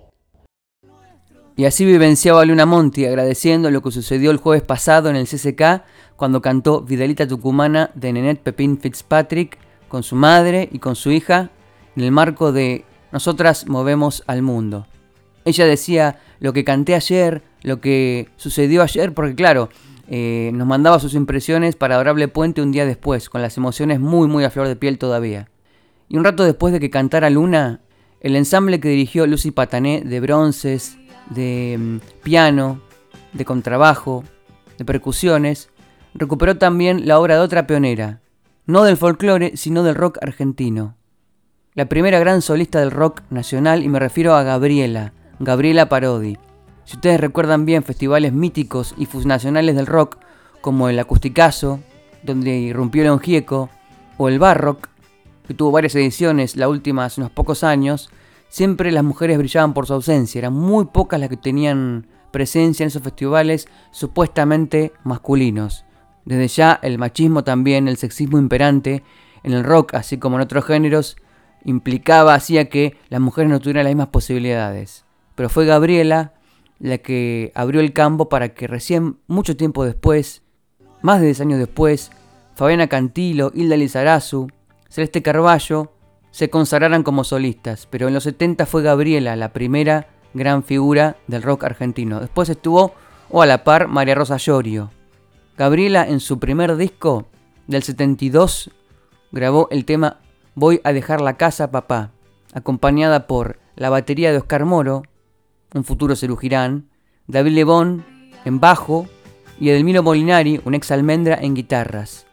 Y 1.55 1.65
así 1.65 1.85
vivenciaba 1.85 2.43
Luna 2.43 2.65
Monti 2.65 3.05
agradeciendo 3.05 3.69
lo 3.69 3.83
que 3.83 3.91
sucedió 3.91 4.31
el 4.31 4.37
jueves 4.37 4.63
pasado 4.63 5.11
en 5.11 5.15
el 5.15 5.27
CCK 5.27 5.83
cuando 6.15 6.41
cantó 6.41 6.81
Vidalita 6.81 7.27
Tucumana 7.27 7.91
de 7.93 8.13
Nenet 8.13 8.39
Pepín 8.39 8.79
Fitzpatrick 8.79 9.59
con 9.87 10.01
su 10.01 10.15
madre 10.15 10.69
y 10.71 10.79
con 10.79 10.95
su 10.95 11.11
hija 11.11 11.51
en 11.95 12.03
el 12.03 12.11
marco 12.11 12.51
de 12.51 12.85
Nosotras 13.11 13.67
movemos 13.67 14.23
al 14.27 14.41
mundo. 14.41 14.87
Ella 15.45 15.65
decía 15.65 16.19
lo 16.39 16.53
que 16.53 16.63
canté 16.63 16.95
ayer, 16.95 17.43
lo 17.61 17.79
que 17.81 18.29
sucedió 18.37 18.81
ayer, 18.81 19.13
porque 19.13 19.35
claro, 19.35 19.69
eh, 20.07 20.51
nos 20.53 20.67
mandaba 20.67 20.99
sus 20.99 21.13
impresiones 21.13 21.75
para 21.75 21.95
Adorable 21.95 22.27
Puente 22.27 22.61
un 22.61 22.71
día 22.71 22.85
después, 22.85 23.29
con 23.29 23.41
las 23.41 23.57
emociones 23.57 23.99
muy 23.99 24.27
muy 24.27 24.43
a 24.43 24.49
flor 24.49 24.67
de 24.67 24.75
piel 24.75 24.97
todavía. 24.97 25.49
Y 26.09 26.17
un 26.17 26.23
rato 26.23 26.43
después 26.43 26.73
de 26.73 26.79
que 26.79 26.89
cantara 26.89 27.29
Luna, 27.29 27.81
el 28.19 28.35
ensamble 28.35 28.79
que 28.79 28.89
dirigió 28.89 29.27
Lucy 29.27 29.51
Patané 29.51 30.01
de 30.01 30.19
bronces, 30.19 30.97
de 31.29 31.77
mm, 31.79 31.97
piano, 32.23 32.81
de 33.33 33.45
contrabajo, 33.45 34.23
de 34.77 34.85
percusiones, 34.85 35.69
recuperó 36.13 36.57
también 36.57 37.07
la 37.07 37.19
obra 37.19 37.35
de 37.35 37.41
otra 37.41 37.67
pionera, 37.67 38.21
no 38.65 38.83
del 38.83 38.97
folclore, 38.97 39.57
sino 39.57 39.83
del 39.83 39.95
rock 39.95 40.17
argentino. 40.21 40.95
La 41.75 41.85
primera 41.85 42.19
gran 42.19 42.43
solista 42.43 42.79
del 42.79 42.91
rock 42.91 43.23
nacional, 43.31 43.81
y 43.81 43.89
me 43.89 43.97
refiero 43.97 44.35
a 44.35 44.43
Gabriela, 44.43 45.11
Gabriela 45.39 45.89
Parodi. 45.89 46.37
Si 46.85 46.97
ustedes 46.97 47.19
recuerdan 47.19 47.65
bien 47.65 47.81
festivales 47.81 48.31
míticos 48.31 48.93
y 48.95 49.07
nacionales 49.25 49.75
del 49.75 49.87
rock, 49.87 50.19
como 50.61 50.87
el 50.87 50.99
Acusticazo, 50.99 51.79
donde 52.21 52.55
irrumpió 52.59 53.01
León 53.01 53.19
Gieco, 53.19 53.71
o 54.17 54.29
el 54.29 54.37
Barrock, 54.37 54.87
que 55.47 55.55
tuvo 55.55 55.71
varias 55.71 55.95
ediciones, 55.95 56.55
la 56.57 56.69
última 56.69 57.05
hace 57.05 57.21
unos 57.21 57.31
pocos 57.31 57.63
años, 57.63 58.11
siempre 58.49 58.91
las 58.91 59.03
mujeres 59.03 59.39
brillaban 59.39 59.73
por 59.73 59.87
su 59.87 59.93
ausencia, 59.95 60.37
eran 60.37 60.53
muy 60.53 60.85
pocas 60.85 61.19
las 61.19 61.29
que 61.29 61.37
tenían 61.37 62.05
presencia 62.29 62.83
en 62.83 62.89
esos 62.89 63.01
festivales 63.01 63.67
supuestamente 63.89 64.93
masculinos. 65.03 65.85
Desde 66.23 66.47
ya 66.49 66.79
el 66.83 66.99
machismo 66.99 67.43
también, 67.43 67.87
el 67.87 67.97
sexismo 67.97 68.37
imperante 68.37 69.01
en 69.41 69.53
el 69.53 69.63
rock, 69.63 69.95
así 69.95 70.19
como 70.19 70.35
en 70.35 70.43
otros 70.43 70.65
géneros, 70.65 71.17
implicaba, 71.65 72.33
hacía 72.33 72.69
que 72.69 72.97
las 73.09 73.21
mujeres 73.21 73.49
no 73.49 73.59
tuvieran 73.59 73.85
las 73.85 73.91
mismas 73.91 74.07
posibilidades. 74.07 75.05
Pero 75.35 75.49
fue 75.49 75.65
Gabriela 75.65 76.33
la 76.79 76.97
que 76.97 77.51
abrió 77.55 77.79
el 77.79 77.93
campo 77.93 78.27
para 78.29 78.49
que 78.49 78.67
recién, 78.67 79.17
mucho 79.27 79.55
tiempo 79.55 79.85
después, 79.85 80.41
más 81.01 81.19
de 81.19 81.27
10 81.27 81.41
años 81.41 81.59
después, 81.59 82.11
Fabiana 82.55 82.87
Cantilo, 82.87 83.51
Hilda 83.53 83.77
Lizarazu, 83.77 84.47
Celeste 84.89 85.21
Carballo 85.21 85.91
se 86.31 86.49
consagraran 86.49 87.03
como 87.03 87.23
solistas, 87.23 87.87
pero 87.89 88.07
en 88.07 88.13
los 88.13 88.23
70 88.23 88.65
fue 88.65 88.83
Gabriela 88.83 89.35
la 89.35 89.53
primera 89.53 90.07
gran 90.33 90.63
figura 90.63 91.15
del 91.27 91.43
rock 91.43 91.63
argentino. 91.63 92.19
Después 92.19 92.49
estuvo, 92.49 92.93
o 93.29 93.41
a 93.41 93.45
la 93.45 93.63
par, 93.63 93.87
María 93.87 94.15
Rosa 94.15 94.37
Llorio. 94.37 94.91
Gabriela 95.57 96.07
en 96.07 96.19
su 96.19 96.39
primer 96.39 96.75
disco 96.75 97.27
del 97.67 97.83
72 97.83 98.71
grabó 99.31 99.67
el 99.71 99.85
tema 99.85 100.17
Voy 100.55 100.81
a 100.83 100.93
dejar 100.93 101.19
la 101.19 101.35
casa, 101.37 101.71
papá, 101.71 102.11
acompañada 102.53 103.25
por 103.25 103.59
la 103.75 103.89
batería 103.89 104.31
de 104.31 104.37
Oscar 104.37 104.65
Moro, 104.65 105.01
un 105.73 105.83
futuro 105.83 106.15
Cerugirán, 106.15 106.89
David 107.27 107.53
Lebón 107.53 108.05
en 108.45 108.59
bajo 108.59 109.07
y 109.59 109.69
Edelmiro 109.69 110.03
Molinari, 110.03 110.61
un 110.63 110.75
ex 110.75 110.91
almendra, 110.91 111.39
en 111.41 111.55
guitarras. 111.55 112.27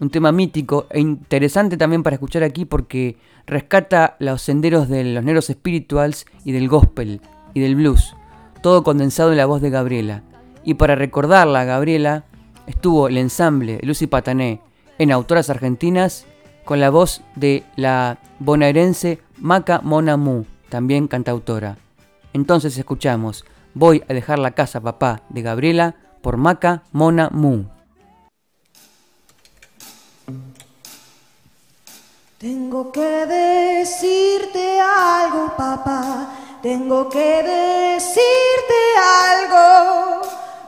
Un 0.00 0.10
tema 0.10 0.32
mítico 0.32 0.86
e 0.90 0.98
interesante 0.98 1.76
también 1.76 2.02
para 2.02 2.14
escuchar 2.14 2.42
aquí 2.42 2.64
porque 2.64 3.16
rescata 3.46 4.16
los 4.18 4.42
senderos 4.42 4.88
de 4.88 5.04
los 5.04 5.22
negros 5.22 5.46
spirituals 5.46 6.26
y 6.44 6.50
del 6.50 6.68
gospel 6.68 7.20
y 7.54 7.60
del 7.60 7.76
blues, 7.76 8.16
todo 8.60 8.82
condensado 8.82 9.30
en 9.30 9.36
la 9.36 9.46
voz 9.46 9.62
de 9.62 9.70
Gabriela. 9.70 10.24
Y 10.64 10.74
para 10.74 10.96
recordarla, 10.96 11.64
Gabriela, 11.64 12.24
estuvo 12.66 13.06
el 13.06 13.18
ensamble 13.18 13.78
Lucy 13.82 14.08
Patané 14.08 14.60
en 14.98 15.12
Autoras 15.12 15.50
Argentinas 15.50 16.26
con 16.64 16.80
la 16.80 16.90
voz 16.90 17.22
de 17.36 17.64
la 17.76 18.18
bonaerense 18.38 19.20
Maca 19.38 19.80
Mona 19.82 20.16
Mu, 20.16 20.44
también 20.68 21.08
cantautora. 21.08 21.76
Entonces 22.32 22.76
escuchamos 22.78 23.44
Voy 23.74 24.04
a 24.06 24.12
dejar 24.12 24.38
la 24.38 24.50
casa 24.50 24.80
papá 24.80 25.22
de 25.30 25.40
Gabriela 25.40 25.94
por 26.20 26.36
Maca 26.36 26.82
Mona 26.92 27.30
Mu. 27.30 27.64
Tengo 32.38 32.92
que 32.92 33.26
decirte 33.26 34.80
algo, 34.80 35.56
papá. 35.56 36.34
Tengo 36.60 37.08
que 37.08 37.42
decirte 37.42 38.80
algo. 39.30 40.22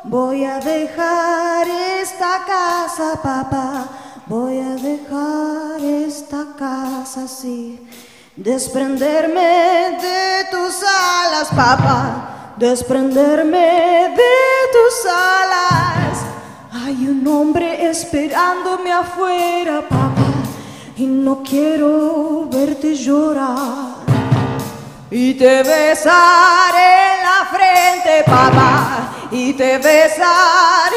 Voy 0.05 0.45
a 0.45 0.61
dejar 0.61 1.67
esta 2.01 2.45
casa, 2.47 3.21
papá. 3.23 4.04
Voy 4.27 4.59
a 4.59 4.75
dejar 4.77 5.83
esta 5.83 6.47
casa 6.59 7.25
así. 7.25 7.79
Desprenderme 8.35 9.99
de 10.01 10.47
tus 10.51 10.83
alas, 10.83 11.49
papá. 11.51 12.55
Desprenderme 12.57 14.15
de 14.17 14.71
tus 14.73 15.13
alas. 15.13 16.21
Hay 16.73 17.07
un 17.07 17.27
hombre 17.27 17.87
esperándome 17.91 18.91
afuera, 18.91 19.83
papá. 19.83 20.33
Y 20.97 21.05
no 21.05 21.43
quiero 21.43 22.49
verte 22.51 22.95
llorar. 22.95 24.05
Y 25.11 25.35
te 25.35 25.63
besaré 25.63 26.93
en 27.13 27.25
la 27.29 27.45
frente, 27.53 28.25
papá. 28.25 29.29
Y 29.31 29.53
te 29.53 29.77
besaré. 29.77 30.94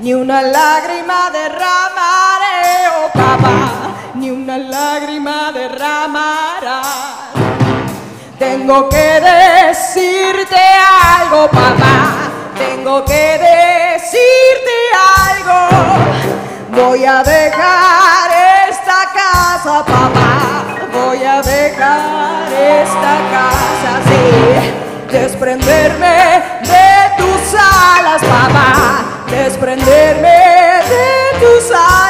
Ni 0.00 0.14
una 0.14 0.40
lágrima 0.40 1.30
derramaré, 1.30 2.88
oh 2.88 3.10
papá 3.12 3.60
ni 4.14 4.30
una 4.30 4.58
lágrima 4.58 5.50
derramará. 5.52 6.82
Tengo 8.38 8.88
que 8.88 9.20
decirte 9.20 10.56
algo, 11.18 11.48
papá. 11.48 12.30
Tengo 12.56 13.04
que 13.04 13.38
decirte 13.38 14.76
algo. 15.28 15.58
Voy 16.70 17.04
a 17.04 17.22
dejar 17.22 18.30
esta 18.68 19.00
casa, 19.14 19.84
papá. 19.84 20.64
Voy 20.92 21.24
a 21.24 21.40
dejar 21.42 22.52
esta 22.52 23.14
casa, 23.34 23.92
sí. 24.08 24.72
Desprenderme 25.10 26.42
de 26.62 26.88
tus 27.18 27.54
alas, 27.54 28.22
papá. 28.22 29.19
Desprenderme 29.30 30.38
de 30.88 31.38
tus 31.38 31.70
alas 31.70 32.09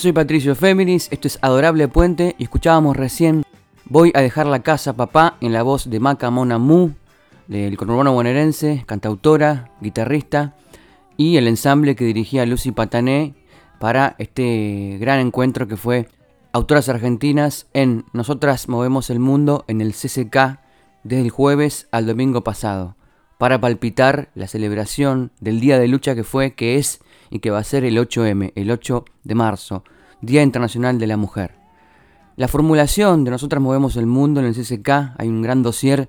soy 0.00 0.12
Patricio 0.12 0.54
Féminis, 0.54 1.08
esto 1.10 1.28
es 1.28 1.38
Adorable 1.42 1.86
Puente 1.86 2.34
y 2.38 2.44
escuchábamos 2.44 2.96
recién 2.96 3.42
Voy 3.84 4.12
a 4.14 4.22
dejar 4.22 4.46
la 4.46 4.62
casa 4.62 4.94
papá 4.94 5.36
en 5.42 5.52
la 5.52 5.62
voz 5.62 5.90
de 5.90 6.00
Maca 6.00 6.30
Mona 6.30 6.56
Mu, 6.56 6.92
del 7.48 7.76
conurbano 7.76 8.14
bonaerense, 8.14 8.82
cantautora, 8.86 9.72
guitarrista 9.82 10.54
y 11.18 11.36
el 11.36 11.46
ensamble 11.46 11.96
que 11.96 12.06
dirigía 12.06 12.46
Lucy 12.46 12.72
Patané 12.72 13.34
para 13.78 14.14
este 14.16 14.96
gran 14.98 15.20
encuentro 15.20 15.68
que 15.68 15.76
fue 15.76 16.08
Autoras 16.52 16.88
Argentinas 16.88 17.66
en 17.74 18.06
Nosotras 18.14 18.70
Movemos 18.70 19.10
el 19.10 19.18
Mundo 19.18 19.66
en 19.68 19.82
el 19.82 19.92
CCK 19.92 20.60
desde 21.04 21.24
el 21.24 21.30
jueves 21.30 21.88
al 21.90 22.06
domingo 22.06 22.42
pasado 22.42 22.96
para 23.36 23.60
palpitar 23.60 24.30
la 24.34 24.48
celebración 24.48 25.30
del 25.40 25.60
día 25.60 25.78
de 25.78 25.88
lucha 25.88 26.14
que 26.14 26.24
fue, 26.24 26.54
que 26.54 26.78
es 26.78 27.00
y 27.30 27.38
que 27.38 27.50
va 27.50 27.58
a 27.58 27.64
ser 27.64 27.84
el 27.84 27.96
8M, 27.96 28.52
el 28.54 28.70
8 28.70 29.04
de 29.24 29.34
marzo, 29.34 29.84
Día 30.20 30.42
Internacional 30.42 30.98
de 30.98 31.06
la 31.06 31.16
Mujer. 31.16 31.54
La 32.36 32.48
formulación 32.48 33.24
de 33.24 33.30
Nosotras 33.30 33.62
Movemos 33.62 33.96
el 33.96 34.06
Mundo 34.06 34.40
en 34.40 34.46
el 34.46 34.54
CCK, 34.54 35.14
hay 35.18 35.28
un 35.28 35.42
gran 35.42 35.62
dossier 35.62 36.08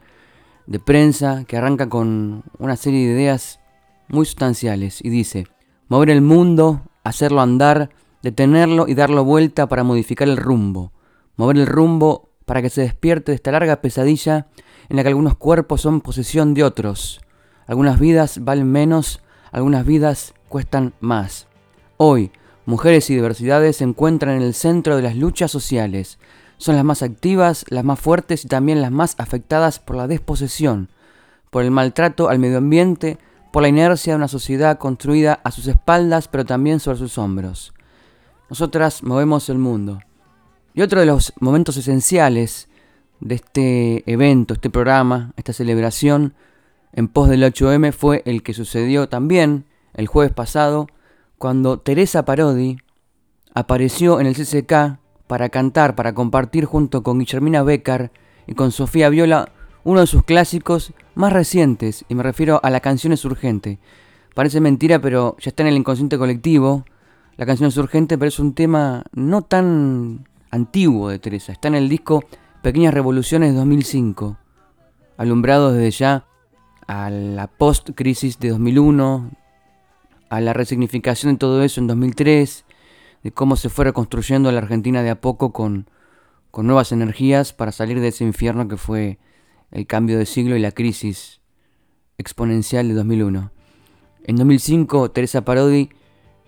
de 0.65 0.79
prensa 0.79 1.43
que 1.45 1.57
arranca 1.57 1.89
con 1.89 2.43
una 2.57 2.75
serie 2.75 3.07
de 3.07 3.13
ideas 3.13 3.59
muy 4.07 4.25
sustanciales 4.25 5.03
y 5.03 5.09
dice, 5.09 5.47
mover 5.87 6.09
el 6.09 6.21
mundo, 6.21 6.81
hacerlo 7.03 7.41
andar, 7.41 7.89
detenerlo 8.21 8.87
y 8.87 8.93
darlo 8.93 9.23
vuelta 9.23 9.67
para 9.67 9.83
modificar 9.83 10.27
el 10.27 10.37
rumbo, 10.37 10.91
mover 11.37 11.57
el 11.57 11.67
rumbo 11.67 12.29
para 12.45 12.61
que 12.61 12.69
se 12.69 12.81
despierte 12.81 13.31
de 13.31 13.35
esta 13.35 13.51
larga 13.51 13.81
pesadilla 13.81 14.47
en 14.89 14.97
la 14.97 15.03
que 15.03 15.09
algunos 15.09 15.35
cuerpos 15.35 15.81
son 15.81 16.01
posesión 16.01 16.53
de 16.53 16.63
otros, 16.63 17.21
algunas 17.67 17.99
vidas 17.99 18.43
valen 18.43 18.71
menos, 18.71 19.21
algunas 19.51 19.85
vidas 19.85 20.33
cuestan 20.51 20.93
más. 20.99 21.47
Hoy, 21.95 22.31
mujeres 22.65 23.09
y 23.09 23.15
diversidades 23.15 23.77
se 23.77 23.85
encuentran 23.85 24.35
en 24.35 24.43
el 24.43 24.53
centro 24.53 24.97
de 24.97 25.01
las 25.01 25.15
luchas 25.15 25.49
sociales. 25.49 26.19
Son 26.57 26.75
las 26.75 26.83
más 26.83 27.01
activas, 27.01 27.65
las 27.69 27.85
más 27.85 27.99
fuertes 27.99 28.43
y 28.45 28.49
también 28.49 28.81
las 28.81 28.91
más 28.91 29.15
afectadas 29.17 29.79
por 29.79 29.95
la 29.95 30.07
desposesión, 30.07 30.89
por 31.49 31.63
el 31.63 31.71
maltrato 31.71 32.29
al 32.29 32.37
medio 32.37 32.57
ambiente, 32.57 33.17
por 33.53 33.63
la 33.63 33.69
inercia 33.69 34.13
de 34.13 34.17
una 34.17 34.27
sociedad 34.27 34.77
construida 34.77 35.39
a 35.43 35.51
sus 35.51 35.67
espaldas 35.67 36.27
pero 36.27 36.45
también 36.45 36.81
sobre 36.81 36.97
sus 36.97 37.17
hombros. 37.17 37.73
Nosotras 38.49 39.03
movemos 39.03 39.49
el 39.49 39.57
mundo. 39.57 39.99
Y 40.73 40.81
otro 40.81 40.99
de 40.99 41.05
los 41.05 41.31
momentos 41.39 41.77
esenciales 41.77 42.67
de 43.21 43.35
este 43.35 44.11
evento, 44.11 44.53
este 44.53 44.69
programa, 44.69 45.31
esta 45.37 45.53
celebración 45.53 46.33
en 46.91 47.07
pos 47.07 47.29
del 47.29 47.43
8M 47.43 47.93
fue 47.93 48.21
el 48.25 48.43
que 48.43 48.53
sucedió 48.53 49.07
también 49.07 49.70
el 49.93 50.07
jueves 50.07 50.33
pasado, 50.33 50.87
cuando 51.37 51.79
Teresa 51.79 52.25
Parodi 52.25 52.77
apareció 53.53 54.19
en 54.19 54.27
el 54.27 54.35
CCK 54.35 54.99
para 55.27 55.49
cantar, 55.49 55.95
para 55.95 56.13
compartir 56.13 56.65
junto 56.65 57.03
con 57.03 57.19
Guillermina 57.19 57.63
Becker 57.63 58.11
y 58.47 58.53
con 58.53 58.71
Sofía 58.71 59.09
Viola 59.09 59.51
uno 59.83 60.01
de 60.01 60.07
sus 60.07 60.23
clásicos 60.23 60.93
más 61.15 61.33
recientes, 61.33 62.05
y 62.07 62.15
me 62.15 62.23
refiero 62.23 62.59
a 62.63 62.69
La 62.69 62.79
canción 62.79 63.13
es 63.13 63.25
urgente. 63.25 63.79
Parece 64.35 64.61
mentira, 64.61 64.99
pero 64.99 65.35
ya 65.39 65.49
está 65.49 65.63
en 65.63 65.69
el 65.69 65.75
inconsciente 65.75 66.17
colectivo. 66.17 66.85
La 67.37 67.45
canción 67.45 67.69
es 67.69 67.77
urgente, 67.77 68.17
pero 68.17 68.29
es 68.29 68.39
un 68.39 68.53
tema 68.53 69.03
no 69.11 69.41
tan 69.41 70.27
antiguo 70.51 71.09
de 71.09 71.19
Teresa. 71.19 71.51
Está 71.51 71.67
en 71.67 71.75
el 71.75 71.89
disco 71.89 72.23
Pequeñas 72.61 72.93
Revoluciones 72.93 73.51
de 73.51 73.57
2005, 73.57 74.37
alumbrado 75.17 75.73
desde 75.73 75.91
ya 75.91 76.25
a 76.87 77.09
la 77.09 77.47
post-crisis 77.47 78.39
de 78.39 78.49
2001, 78.49 79.31
a 80.31 80.39
la 80.39 80.53
resignificación 80.53 81.33
de 81.33 81.39
todo 81.39 81.61
eso 81.61 81.81
en 81.81 81.87
2003, 81.87 82.63
de 83.21 83.31
cómo 83.33 83.57
se 83.57 83.67
fue 83.67 83.83
reconstruyendo 83.83 84.49
la 84.49 84.59
Argentina 84.59 85.03
de 85.03 85.09
a 85.09 85.19
poco 85.19 85.51
con, 85.51 85.89
con 86.51 86.65
nuevas 86.65 86.93
energías 86.93 87.51
para 87.51 87.73
salir 87.73 87.99
de 87.99 88.07
ese 88.07 88.23
infierno 88.23 88.69
que 88.69 88.77
fue 88.77 89.19
el 89.71 89.85
cambio 89.87 90.17
de 90.17 90.25
siglo 90.25 90.55
y 90.55 90.61
la 90.61 90.71
crisis 90.71 91.41
exponencial 92.17 92.87
de 92.87 92.93
2001. 92.93 93.51
En 94.23 94.35
2005, 94.37 95.11
Teresa 95.11 95.41
Parodi, 95.43 95.89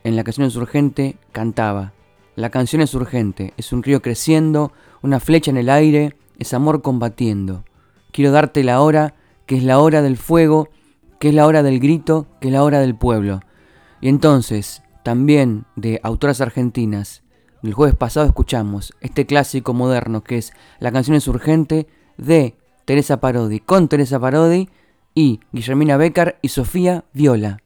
en 0.06 0.16
La 0.16 0.24
canción 0.24 0.48
es 0.48 0.56
urgente, 0.56 1.18
cantaba, 1.34 1.92
La 2.38 2.52
canción 2.52 2.82
es 2.82 2.94
urgente, 2.94 3.54
es 3.58 3.74
un 3.74 3.84
río 3.84 4.02
creciendo, 4.02 4.72
una 5.02 5.20
flecha 5.20 5.52
en 5.52 5.58
el 5.58 5.70
aire, 5.70 6.16
es 6.40 6.54
amor 6.54 6.82
combatiendo. 6.82 7.66
Quiero 8.14 8.32
darte 8.32 8.64
la 8.64 8.80
hora, 8.80 9.16
que 9.46 9.58
es 9.58 9.64
la 9.66 9.80
hora 9.80 10.02
del 10.02 10.16
fuego, 10.16 10.70
que 11.20 11.28
es 11.28 11.36
la 11.36 11.46
hora 11.46 11.64
del 11.64 11.82
grito, 11.82 12.28
que 12.40 12.48
es 12.48 12.54
la 12.54 12.64
hora 12.64 12.80
del 12.80 12.96
pueblo. 12.96 13.42
Y 14.04 14.10
entonces, 14.10 14.84
también 15.02 15.64
de 15.78 16.02
autoras 16.04 16.42
argentinas, 16.42 17.24
el 17.64 17.72
jueves 17.74 17.96
pasado 17.96 18.26
escuchamos 18.26 18.92
este 19.00 19.26
clásico 19.26 19.74
moderno 19.74 20.26
que 20.26 20.38
es 20.38 20.52
La 20.82 20.92
canción 20.92 21.16
es 21.16 21.26
urgente 21.30 21.88
de 22.18 22.58
Teresa 22.84 23.22
Parodi, 23.22 23.62
con 23.62 23.88
Teresa 23.88 24.20
Parodi 24.20 24.68
y 25.16 25.40
Guillermina 25.54 25.96
Becker 25.96 26.38
y 26.42 26.50
Sofía 26.50 27.06
Viola. 27.14 27.60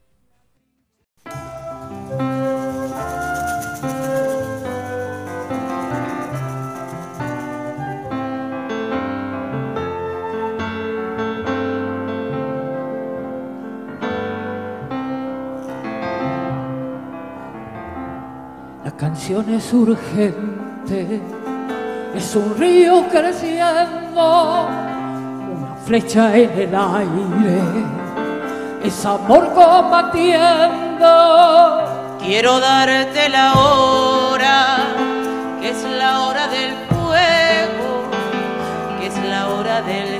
Canción 18.97 19.47
es 19.53 19.71
urgente, 19.73 21.21
es 22.15 22.35
un 22.35 22.57
río 22.57 23.07
creciendo, 23.09 24.67
una 25.55 25.75
flecha 25.85 26.35
en 26.35 26.49
el 26.49 26.73
aire, 26.73 27.61
es 28.83 29.05
amor 29.05 29.53
combatiendo. 29.53 31.05
Quiero 32.19 32.59
darte 32.59 33.29
la 33.29 33.53
hora, 33.53 34.77
que 35.61 35.69
es 35.69 35.83
la 35.83 36.21
hora 36.21 36.47
del 36.47 36.73
fuego, 36.89 38.09
que 38.99 39.07
es 39.07 39.17
la 39.29 39.49
hora 39.49 39.81
del 39.83 40.16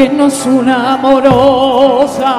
Que 0.00 0.08
nos 0.08 0.46
una 0.46 0.94
amorosa 0.94 2.32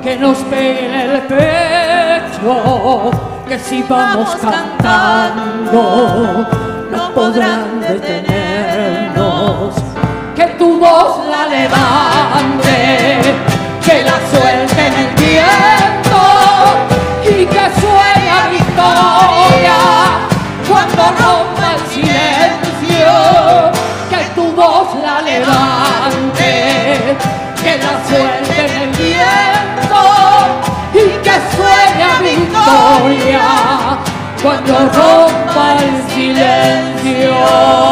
que 0.00 0.16
nos 0.16 0.38
pegue 0.44 0.86
en 0.86 0.94
el 0.94 1.22
pecho, 1.22 3.10
que 3.48 3.58
si 3.58 3.82
vamos 3.82 4.36
cantando 4.36 5.82
no 6.88 7.12
podrán 7.16 7.80
detenernos, 7.80 9.74
que 10.36 10.46
tu 10.56 10.78
voz 10.78 11.26
la 11.26 11.48
levante, 11.48 13.18
que 13.84 14.04
la 14.04 14.20
suelte 14.30 14.61
cuando 34.42 34.72
rompa 34.76 35.76
el 35.78 36.10
silencio. 36.10 37.91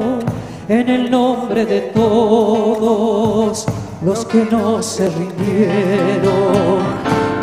en 0.71 0.87
el 0.87 1.11
nombre 1.11 1.65
de 1.65 1.81
todos 1.93 3.65
los 4.01 4.25
que 4.25 4.47
no 4.49 4.81
se 4.81 5.09
rindieron. 5.09 6.79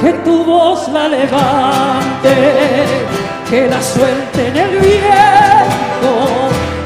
Que 0.00 0.14
tu 0.24 0.44
voz 0.44 0.88
la 0.88 1.08
levante, 1.08 2.34
que 3.50 3.68
la 3.68 3.82
suelte 3.82 4.48
en 4.48 4.56
el 4.56 4.78
viento 4.78 6.10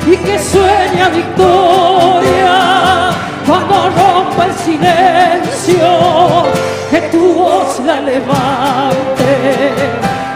y 0.05 0.17
que 0.17 0.37
sueña 0.37 1.11
victoria 1.11 3.13
cuando 3.47 3.91
rompa 3.91 4.47
el 4.47 4.55
silencio. 4.55 5.87
Que 6.91 7.03
tu 7.03 7.35
voz 7.35 7.79
la 7.87 8.01
levante 8.01 9.71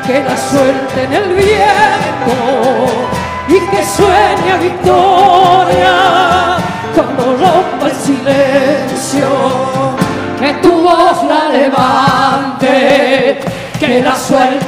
que 0.06 0.22
la 0.22 0.36
suelte 0.36 1.02
en 1.02 1.12
el 1.12 1.34
viento 1.34 3.15
y 3.48 3.58
que 3.70 3.84
sueña 3.84 4.56
victoria 4.60 6.56
cuando 6.94 7.24
rompa 7.36 7.86
el 7.86 7.92
silencio. 7.92 9.28
Que 10.40 10.52
tu 10.54 10.72
voz 10.82 11.24
la 11.24 11.48
levante, 11.50 13.38
que 13.78 14.02
la 14.02 14.16
suelte 14.16 14.65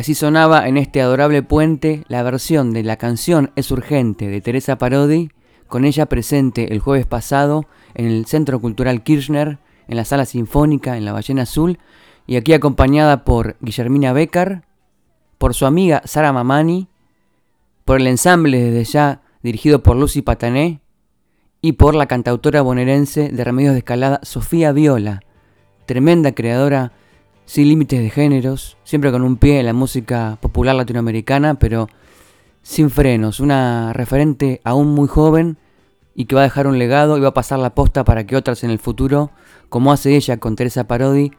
así 0.00 0.14
sonaba 0.14 0.66
en 0.66 0.78
este 0.78 1.02
adorable 1.02 1.42
puente 1.42 2.04
la 2.08 2.22
versión 2.22 2.72
de 2.72 2.82
la 2.82 2.96
canción 2.96 3.50
Es 3.54 3.70
Urgente 3.70 4.28
de 4.28 4.40
Teresa 4.40 4.78
Parodi 4.78 5.30
con 5.68 5.84
ella 5.84 6.06
presente 6.06 6.72
el 6.72 6.80
jueves 6.80 7.04
pasado 7.04 7.66
en 7.92 8.06
el 8.06 8.24
Centro 8.24 8.62
Cultural 8.62 9.02
Kirchner, 9.02 9.58
en 9.88 9.96
la 9.98 10.06
Sala 10.06 10.24
Sinfónica, 10.24 10.96
en 10.96 11.04
la 11.04 11.12
Ballena 11.12 11.42
Azul, 11.42 11.78
y 12.26 12.36
aquí 12.36 12.54
acompañada 12.54 13.24
por 13.24 13.56
Guillermina 13.60 14.14
Becker, 14.14 14.62
por 15.36 15.52
su 15.52 15.66
amiga 15.66 16.00
Sara 16.06 16.32
Mamani, 16.32 16.88
por 17.84 18.00
el 18.00 18.06
ensamble 18.06 18.58
desde 18.58 18.90
ya 18.90 19.20
dirigido 19.42 19.82
por 19.82 19.96
Lucy 19.96 20.22
Patané, 20.22 20.80
y 21.60 21.72
por 21.72 21.94
la 21.94 22.06
cantautora 22.06 22.62
bonaerense 22.62 23.28
de 23.28 23.44
Remedios 23.44 23.74
de 23.74 23.80
Escalada 23.80 24.20
Sofía 24.22 24.72
Viola, 24.72 25.20
tremenda 25.84 26.32
creadora 26.32 26.92
sin 27.50 27.66
límites 27.66 28.00
de 28.00 28.10
géneros, 28.10 28.76
siempre 28.84 29.10
con 29.10 29.22
un 29.22 29.36
pie 29.36 29.58
en 29.58 29.66
la 29.66 29.72
música 29.72 30.38
popular 30.40 30.76
latinoamericana, 30.76 31.58
pero 31.58 31.88
sin 32.62 32.90
frenos, 32.90 33.40
una 33.40 33.92
referente 33.92 34.60
aún 34.62 34.94
muy 34.94 35.08
joven 35.08 35.58
y 36.14 36.26
que 36.26 36.36
va 36.36 36.42
a 36.42 36.44
dejar 36.44 36.68
un 36.68 36.78
legado 36.78 37.18
y 37.18 37.20
va 37.20 37.30
a 37.30 37.34
pasar 37.34 37.58
la 37.58 37.74
posta 37.74 38.04
para 38.04 38.24
que 38.24 38.36
otras 38.36 38.62
en 38.62 38.70
el 38.70 38.78
futuro, 38.78 39.32
como 39.68 39.90
hace 39.90 40.14
ella 40.14 40.36
con 40.36 40.54
Teresa 40.54 40.84
Parodi, 40.84 41.32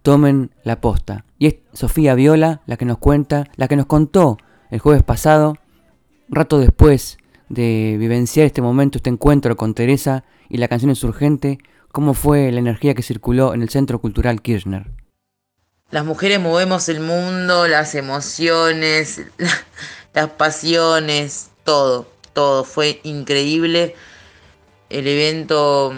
tomen 0.00 0.52
la 0.64 0.80
posta. 0.80 1.26
Y 1.38 1.48
es 1.48 1.56
Sofía 1.74 2.14
Viola 2.14 2.62
la 2.64 2.78
que 2.78 2.86
nos 2.86 2.96
cuenta, 2.96 3.44
la 3.56 3.68
que 3.68 3.76
nos 3.76 3.84
contó 3.84 4.38
el 4.70 4.78
jueves 4.78 5.02
pasado, 5.02 5.58
rato 6.30 6.58
después 6.60 7.18
de 7.50 7.96
vivenciar 7.98 8.46
este 8.46 8.62
momento, 8.62 8.96
este 8.96 9.10
encuentro 9.10 9.54
con 9.58 9.74
Teresa 9.74 10.24
y 10.48 10.56
la 10.56 10.68
canción 10.68 10.92
es 10.92 11.04
urgente, 11.04 11.58
cómo 11.92 12.14
fue 12.14 12.50
la 12.52 12.58
energía 12.58 12.94
que 12.94 13.02
circuló 13.02 13.52
en 13.52 13.60
el 13.60 13.68
Centro 13.68 14.00
Cultural 14.00 14.40
Kirchner. 14.40 15.07
Las 15.90 16.04
mujeres 16.04 16.38
movemos 16.38 16.90
el 16.90 17.00
mundo, 17.00 17.66
las 17.66 17.94
emociones, 17.94 19.22
las 20.14 20.28
pasiones, 20.30 21.48
todo, 21.64 22.06
todo. 22.34 22.64
Fue 22.64 23.00
increíble 23.04 23.94
el 24.90 25.06
evento 25.06 25.94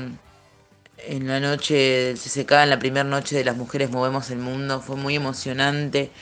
en 0.99 1.27
la 1.27 1.41
noche 1.41 1.75
del 1.75 2.19
CCK, 2.19 2.53
en 2.63 2.71
la 2.71 2.79
primera 2.79 3.03
noche 3.03 3.37
de 3.37 3.45
las 3.45 3.57
mujeres 3.57 3.91
movemos 3.91 4.31
el 4.31 4.39
mundo. 4.39 4.81
Fue 4.81 4.95
muy 4.95 5.17
emocionante. 5.17 6.13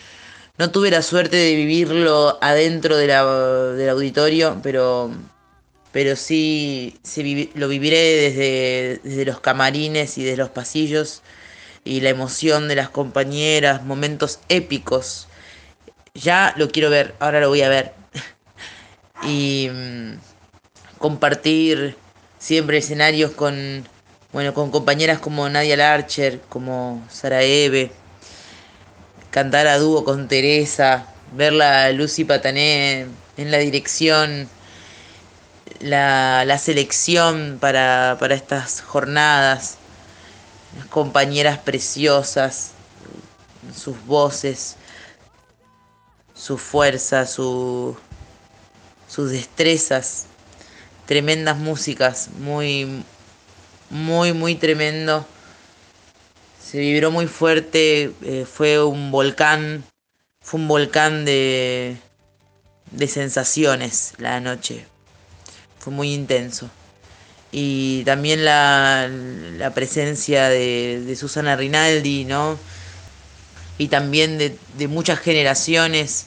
No 0.56 0.70
tuve 0.70 0.90
la 0.90 1.02
suerte 1.02 1.36
de 1.36 1.54
vivirlo 1.54 2.38
adentro 2.40 2.96
del 2.96 3.90
auditorio, 3.90 4.60
pero, 4.62 5.10
pero 5.92 6.16
sí, 6.16 6.98
lo 7.54 7.68
viviré 7.68 7.98
desde, 7.98 9.00
desde 9.04 9.24
los 9.26 9.40
camarines 9.40 10.16
y 10.16 10.24
desde 10.24 10.38
los 10.38 10.48
pasillos 10.48 11.22
y 11.88 12.02
la 12.02 12.10
emoción 12.10 12.68
de 12.68 12.76
las 12.76 12.90
compañeras, 12.90 13.82
momentos 13.82 14.40
épicos. 14.50 15.26
Ya 16.12 16.52
lo 16.58 16.68
quiero 16.68 16.90
ver, 16.90 17.14
ahora 17.18 17.40
lo 17.40 17.48
voy 17.48 17.62
a 17.62 17.70
ver. 17.70 17.94
y 19.22 19.70
mm, 19.72 20.18
compartir 20.98 21.96
siempre 22.38 22.76
escenarios 22.78 23.30
con, 23.30 23.88
bueno, 24.32 24.52
con 24.52 24.70
compañeras 24.70 25.18
como 25.18 25.48
Nadia 25.48 25.78
Larcher, 25.78 26.40
como 26.50 27.02
Sara 27.10 27.42
Eve, 27.42 27.90
cantar 29.30 29.66
a 29.66 29.78
dúo 29.78 30.04
con 30.04 30.28
Teresa, 30.28 31.06
verla 31.34 31.90
Lucy 31.92 32.24
Patané 32.24 33.06
en 33.38 33.50
la 33.50 33.58
dirección, 33.58 34.46
la, 35.80 36.44
la 36.44 36.58
selección 36.58 37.56
para, 37.58 38.18
para 38.20 38.34
estas 38.34 38.82
jornadas 38.82 39.78
compañeras 40.90 41.58
preciosas, 41.58 42.72
sus 43.74 44.04
voces, 44.06 44.76
su 46.34 46.58
fuerza, 46.58 47.26
su, 47.26 47.96
sus 49.08 49.30
destrezas, 49.30 50.26
tremendas 51.06 51.58
músicas, 51.58 52.30
muy, 52.38 53.04
muy, 53.90 54.32
muy 54.32 54.54
tremendo. 54.54 55.26
Se 56.62 56.78
vibró 56.78 57.10
muy 57.10 57.26
fuerte, 57.26 58.12
eh, 58.22 58.46
fue 58.50 58.82
un 58.82 59.10
volcán, 59.10 59.84
fue 60.42 60.60
un 60.60 60.68
volcán 60.68 61.24
de, 61.24 61.96
de 62.90 63.08
sensaciones 63.08 64.12
la 64.18 64.40
noche. 64.40 64.86
Fue 65.78 65.92
muy 65.92 66.12
intenso 66.12 66.70
y 67.50 68.04
también 68.04 68.44
la, 68.44 69.08
la 69.08 69.70
presencia 69.72 70.48
de, 70.48 71.14
Susana 71.18 71.56
Rinaldi, 71.56 72.24
¿no? 72.24 72.58
Y 73.78 73.88
también 73.88 74.38
de, 74.38 74.56
de, 74.76 74.88
muchas 74.88 75.18
generaciones 75.20 76.26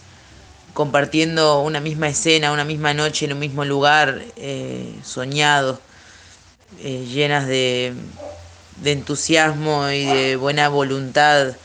compartiendo 0.74 1.62
una 1.62 1.80
misma 1.80 2.08
escena, 2.08 2.52
una 2.52 2.64
misma 2.64 2.94
noche 2.94 3.26
en 3.26 3.34
un 3.34 3.40
mismo 3.40 3.66
lugar, 3.66 4.22
eh, 4.38 4.96
soñado, 5.04 5.82
eh, 6.80 7.06
llenas 7.06 7.46
de, 7.48 7.94
de 8.78 8.92
entusiasmo 8.94 9.90
y 9.90 10.06
de 10.06 10.36
buena 10.38 10.70
voluntad, 10.70 11.56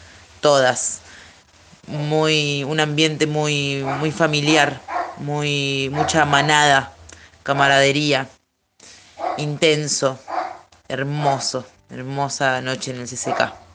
todas. 0.41 1.01
Muy, 1.87 2.65
un 2.65 2.81
ambiente 2.81 3.29
muy, 3.29 3.85
muy 4.01 4.11
familiar, 4.11 4.81
muy, 5.19 5.89
mucha 5.93 6.25
manada, 6.25 6.93
camaradería 7.45 8.29
intenso, 9.39 10.19
hermoso, 10.89 11.65
hermosa 11.91 12.61
noche 12.61 12.93
en 12.93 13.01
el 13.01 13.07
CCK. 13.07 13.67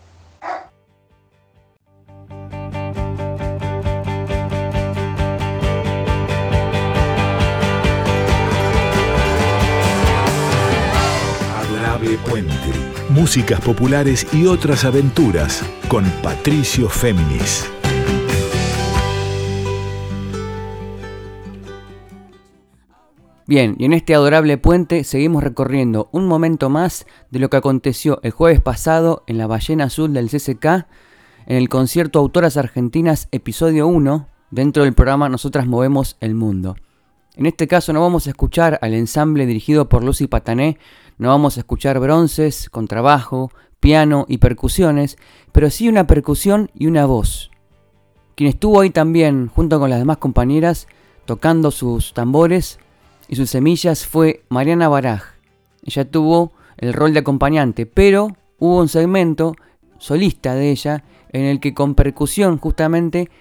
Puente, 12.25 12.53
músicas 13.09 13.61
populares 13.61 14.27
y 14.33 14.45
otras 14.45 14.85
aventuras 14.85 15.63
con 15.87 16.03
Patricio 16.21 16.89
Féminis. 16.89 17.65
Bien, 23.51 23.75
y 23.77 23.83
en 23.83 23.91
este 23.91 24.15
adorable 24.15 24.57
puente 24.57 25.03
seguimos 25.03 25.43
recorriendo 25.43 26.07
un 26.13 26.25
momento 26.25 26.69
más 26.69 27.05
de 27.31 27.39
lo 27.39 27.49
que 27.49 27.57
aconteció 27.57 28.21
el 28.23 28.31
jueves 28.31 28.61
pasado 28.61 29.23
en 29.27 29.37
la 29.37 29.45
Ballena 29.45 29.83
Azul 29.83 30.13
del 30.13 30.29
CCK, 30.29 30.87
en 31.47 31.57
el 31.57 31.67
concierto 31.67 32.19
Autoras 32.19 32.55
Argentinas 32.55 33.27
episodio 33.33 33.87
1, 33.87 34.29
dentro 34.51 34.85
del 34.85 34.93
programa 34.93 35.27
Nosotras 35.27 35.67
Movemos 35.67 36.15
el 36.21 36.33
Mundo. 36.33 36.77
En 37.35 37.45
este 37.45 37.67
caso 37.67 37.91
no 37.91 37.99
vamos 37.99 38.25
a 38.25 38.29
escuchar 38.29 38.79
al 38.81 38.93
ensamble 38.93 39.45
dirigido 39.45 39.89
por 39.89 40.01
Lucy 40.01 40.27
Patané, 40.27 40.77
no 41.17 41.27
vamos 41.27 41.57
a 41.57 41.59
escuchar 41.59 41.99
bronces, 41.99 42.69
contrabajo, 42.69 43.51
piano 43.81 44.25
y 44.29 44.37
percusiones, 44.37 45.17
pero 45.51 45.69
sí 45.69 45.89
una 45.89 46.07
percusión 46.07 46.71
y 46.73 46.87
una 46.87 47.05
voz. 47.05 47.51
Quien 48.35 48.47
estuvo 48.47 48.79
ahí 48.79 48.91
también, 48.91 49.49
junto 49.49 49.77
con 49.77 49.89
las 49.89 49.99
demás 49.99 50.19
compañeras, 50.19 50.87
tocando 51.25 51.71
sus 51.71 52.13
tambores, 52.13 52.79
y 53.31 53.37
sus 53.37 53.49
semillas 53.49 54.05
fue 54.05 54.43
Mariana 54.49 54.89
Baraj. 54.89 55.23
Ella 55.85 56.03
tuvo 56.03 56.51
el 56.77 56.91
rol 56.91 57.13
de 57.13 57.19
acompañante, 57.19 57.85
pero 57.85 58.35
hubo 58.59 58.79
un 58.79 58.89
segmento 58.89 59.55
solista 59.99 60.53
de 60.53 60.69
ella 60.69 61.05
en 61.31 61.45
el 61.45 61.61
que 61.61 61.73
con 61.73 61.95
percusión 61.95 62.57
justamente 62.57 63.31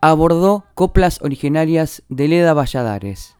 abordó 0.00 0.64
coplas 0.74 1.22
originarias 1.22 2.02
de 2.08 2.26
Leda 2.26 2.52
Valladares. 2.52 3.36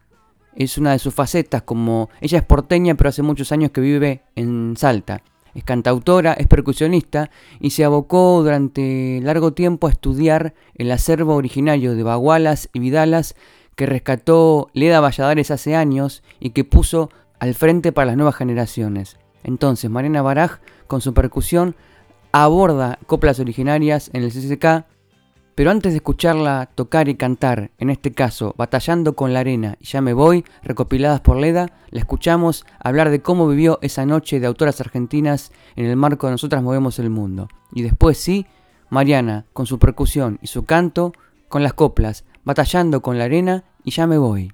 Es 0.55 0.79
una 0.79 0.93
de 0.93 1.01
sus 1.01 1.15
facetas, 1.15 1.63
como 1.63 2.11
ella 2.21 2.39
es 2.39 2.45
porteña, 2.45 2.95
pero 2.95 3.11
hace 3.11 3.23
muchos 3.23 3.51
años 3.51 3.73
que 3.73 3.81
vive 3.81 4.23
en 4.37 4.77
Salta. 4.77 5.23
Es 5.53 5.65
cantautora, 5.65 6.35
es 6.35 6.47
percusionista 6.47 7.31
y 7.59 7.71
se 7.71 7.85
abocó 7.85 8.41
durante 8.41 9.19
largo 9.25 9.53
tiempo 9.53 9.89
a 9.89 9.91
estudiar 9.91 10.55
el 10.77 10.93
acervo 10.93 11.35
originario 11.35 11.97
de 11.97 12.05
bagualas 12.05 12.69
y 12.73 12.79
vidalas 12.79 13.35
que 13.79 13.87
rescató 13.87 14.71
Leda 14.73 14.99
Valladares 14.99 15.53
hace 15.53 15.77
años 15.77 16.25
y 16.41 16.51
que 16.51 16.65
puso 16.65 17.11
al 17.39 17.55
frente 17.55 17.93
para 17.93 18.07
las 18.07 18.17
nuevas 18.17 18.35
generaciones. 18.35 19.19
Entonces, 19.45 19.89
Mariana 19.89 20.21
Baraj, 20.21 20.59
con 20.89 21.01
su 21.01 21.15
percusión, 21.15 21.77
aborda 22.33 22.99
coplas 23.07 23.39
originarias 23.39 24.11
en 24.13 24.25
el 24.25 24.33
CCK, 24.33 24.85
pero 25.55 25.71
antes 25.71 25.93
de 25.93 25.99
escucharla 25.99 26.69
tocar 26.75 27.09
y 27.09 27.15
cantar, 27.15 27.71
en 27.79 27.91
este 27.91 28.11
caso, 28.13 28.53
Batallando 28.59 29.15
con 29.15 29.33
la 29.33 29.41
Arena 29.41 29.77
y 29.79 29.85
Ya 29.85 30.01
me 30.01 30.13
voy, 30.13 30.45
recopiladas 30.65 31.21
por 31.21 31.37
Leda, 31.37 31.71
la 31.91 32.01
escuchamos 32.01 32.67
hablar 32.81 33.11
de 33.11 33.23
cómo 33.23 33.47
vivió 33.47 33.79
esa 33.81 34.05
noche 34.07 34.41
de 34.41 34.49
autoras 34.49 34.81
argentinas 34.81 35.53
en 35.77 35.87
el 35.87 35.95
marco 35.95 36.27
de 36.27 36.33
Nosotras 36.33 36.65
Movemos 36.65 36.99
el 36.99 37.11
Mundo. 37.11 37.47
Y 37.71 37.83
después 37.83 38.19
sí, 38.19 38.45
Mariana, 38.91 39.45
con 39.53 39.67
su 39.67 39.79
percusión 39.79 40.41
y 40.43 40.49
su 40.49 40.65
canto, 40.65 41.13
con 41.49 41.63
las 41.63 41.75
coplas, 41.75 42.25
batallando 42.45 43.03
con 43.03 43.19
la 43.19 43.25
arena 43.25 43.65
y 43.85 43.91
ya 43.91 44.07
me 44.07 44.19
voy. 44.19 44.53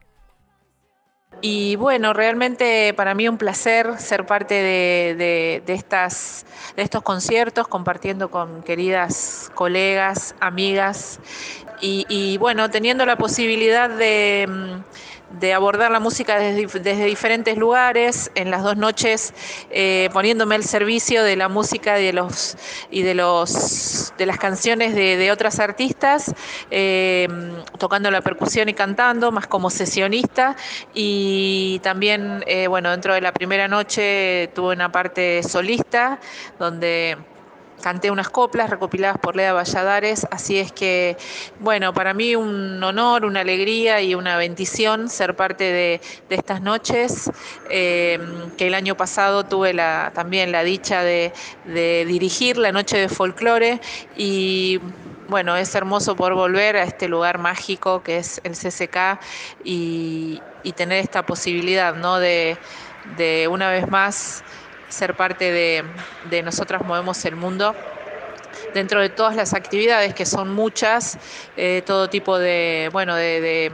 Y 1.41 1.77
bueno, 1.77 2.15
realmente 2.15 2.95
para 2.95 3.15
mí 3.15 3.29
un 3.29 3.37
placer 3.37 3.99
ser 3.99 4.25
parte 4.25 4.55
de, 4.55 5.63
estas, 5.67 6.47
de 6.75 6.83
estos 6.83 7.03
conciertos, 7.03 7.69
compartiendo 7.69 8.31
con 8.31 8.63
queridas 8.63 9.51
colegas, 9.55 10.35
amigas 10.41 11.21
y 11.83 12.39
bueno, 12.39 12.71
teniendo 12.71 13.05
la 13.05 13.19
posibilidad 13.19 13.91
de 13.91 14.47
mm, 14.49 15.14
de 15.41 15.53
abordar 15.53 15.91
la 15.91 16.01
música 16.01 16.39
desde, 16.39 17.05
diferentes 17.05 17.57
lugares, 17.57 18.31
en 18.35 18.51
las 18.51 18.63
dos 18.63 18.77
noches 18.77 19.35
eh, 19.71 20.09
poniéndome 20.13 20.55
al 20.55 20.65
servicio 20.65 21.23
de 21.23 21.37
la 21.37 21.49
música 21.49 22.01
y 22.01 22.07
de, 22.07 22.13
los, 22.13 22.57
y 22.91 23.03
de, 23.03 23.15
los, 23.15 24.13
de 24.17 24.27
las 24.27 24.39
canciones 24.39 24.95
de, 24.95 25.31
otras 25.33 25.59
artistas, 25.59 26.35
eh, 26.71 27.29
tocando 27.79 28.11
la 28.11 28.21
percusión 28.21 28.69
y 28.69 28.75
cantando, 28.75 29.33
más 29.33 29.47
como 29.47 29.71
sesionista, 29.71 30.57
y 30.93 31.81
también, 31.83 32.45
eh, 32.47 32.67
bueno, 32.67 32.91
dentro 32.91 33.15
de 33.15 33.21
la 33.21 33.33
primera 33.33 33.69
noche 33.69 34.51
tuve 34.55 34.75
una 34.75 34.93
parte 34.93 35.43
solista, 35.43 36.21
donde 36.59 37.17
canté 37.85 38.11
unas 38.11 38.31
coplas 38.31 38.71
recopiladas 38.71 39.19
por 39.19 39.37
Lea 39.37 39.53
Valladares, 39.53 40.27
así 40.31 40.59
es 40.59 40.73
que, 40.73 41.19
bueno, 41.61 41.93
para 41.93 42.15
mí 42.15 42.35
un 42.35 42.83
honor, 42.83 43.27
una 43.27 43.41
alegría 43.41 44.01
y 44.01 44.15
una 44.15 44.39
bendición 44.39 45.11
ser 45.11 45.37
parte 45.37 45.65
de, 45.65 46.01
estas 46.31 46.63
noches, 46.63 47.31
eh, 47.69 48.19
que 48.57 48.69
el 48.69 48.75
año 48.75 48.97
pasado 48.97 49.45
tuve 49.45 49.75
la, 49.75 50.13
también 50.15 50.51
la 50.51 50.65
dicha 50.65 51.03
de, 51.03 51.35
dirigir 51.67 52.57
la 52.57 52.73
noche 52.73 52.97
de 52.97 53.11
folclore 53.11 53.83
y 54.17 54.81
bueno, 55.29 55.55
es 55.55 55.75
hermoso 55.75 56.17
poder 56.17 56.33
volver 56.33 56.77
a 56.77 56.85
este 56.85 57.07
lugar 57.07 57.37
mágico 57.37 58.03
que 58.03 58.17
es 58.17 58.41
el 58.45 58.53
CCK 58.53 59.21
y, 59.63 60.41
tener 60.75 61.05
esta 61.05 61.27
posibilidad, 61.27 61.95
¿no? 61.95 62.19
De 62.19 62.57
una 63.51 63.69
vez 63.69 63.87
más 63.91 64.43
ser 64.89 65.15
parte 65.15 65.51
de, 65.51 66.43
Nosotras 66.43 66.83
Movemos 66.85 67.25
el 67.25 67.37
Mundo 67.37 67.75
dentro 68.73 69.01
de 69.01 69.09
todas 69.09 69.37
las 69.37 69.55
actividades, 69.55 70.15
que 70.15 70.27
son 70.27 70.53
muchas, 70.53 71.19
eh, 71.57 71.83
todo 71.87 72.09
tipo 72.09 72.39
de, 72.39 72.89
bueno, 72.93 73.15
de, 73.15 73.73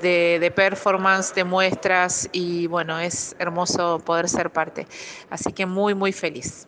de, 0.00 0.38
de, 0.38 0.50
performance, 0.50 1.34
de 1.34 1.44
muestras 1.44 2.28
y 2.32 2.66
bueno, 2.66 2.98
es 2.98 3.34
hermoso 3.38 4.00
poder 4.04 4.28
ser 4.28 4.50
parte. 4.50 4.86
Así 5.30 5.52
que 5.52 5.66
muy, 5.66 5.94
muy 5.94 6.12
feliz. 6.12 6.66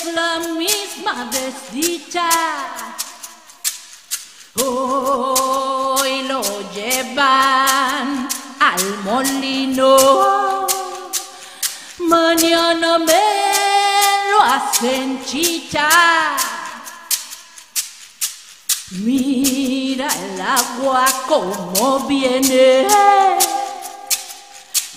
Es 0.00 0.14
la 0.14 0.38
misma 0.38 1.30
desdicha. 1.30 2.28
Hoy 4.62 6.22
lo 6.22 6.42
llevan 6.72 8.28
al 8.58 8.98
molino, 9.04 10.66
mañana 11.98 12.98
me 12.98 13.22
lo 14.30 14.42
hacen 14.42 15.24
chicha. 15.24 15.88
Mira 18.90 20.08
el 20.08 20.40
agua 20.40 21.06
como 21.28 22.00
viene, 22.00 22.86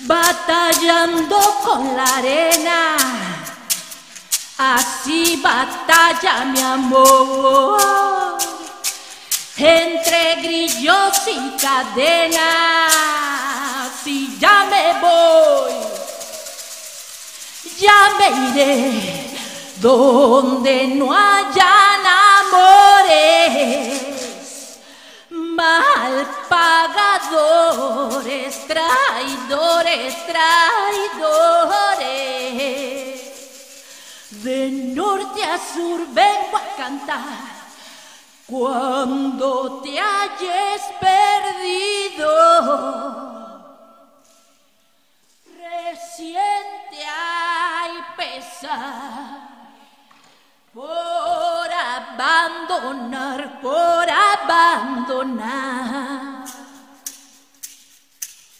batallando 0.01 1.38
con 1.64 1.95
la 1.95 2.04
arena. 2.04 2.97
Así 4.58 5.41
batalla 5.41 6.45
mi 6.45 6.62
amor, 6.62 8.38
entre 9.58 10.36
grillos 10.41 11.22
y 11.28 11.58
cadenas. 11.60 12.93
Y 14.06 14.38
ya 14.38 14.66
me 14.70 14.93
voy, 14.99 15.74
ya 17.80 18.10
me 18.20 18.30
iré 18.49 19.34
donde 19.84 20.88
no 20.88 21.12
hayan 21.12 22.06
amores, 22.39 23.99
mal 25.30 26.28
pagadores, 26.47 27.88
traidores, 28.68 30.16
traidores. 30.26 31.43
De 34.43 34.69
norte 34.93 35.41
a 35.41 35.57
sur 35.57 36.05
vengo 36.07 36.57
a 36.57 36.75
cantar 36.75 37.23
cuando 38.45 39.79
te 39.81 39.97
hayas 39.97 40.81
perdido. 40.99 42.27
Reciente 45.45 47.05
hay 47.07 47.91
pesar 48.17 49.47
por 50.73 51.71
abandonar, 51.71 53.61
por 53.61 54.09
abandonar. 54.09 55.63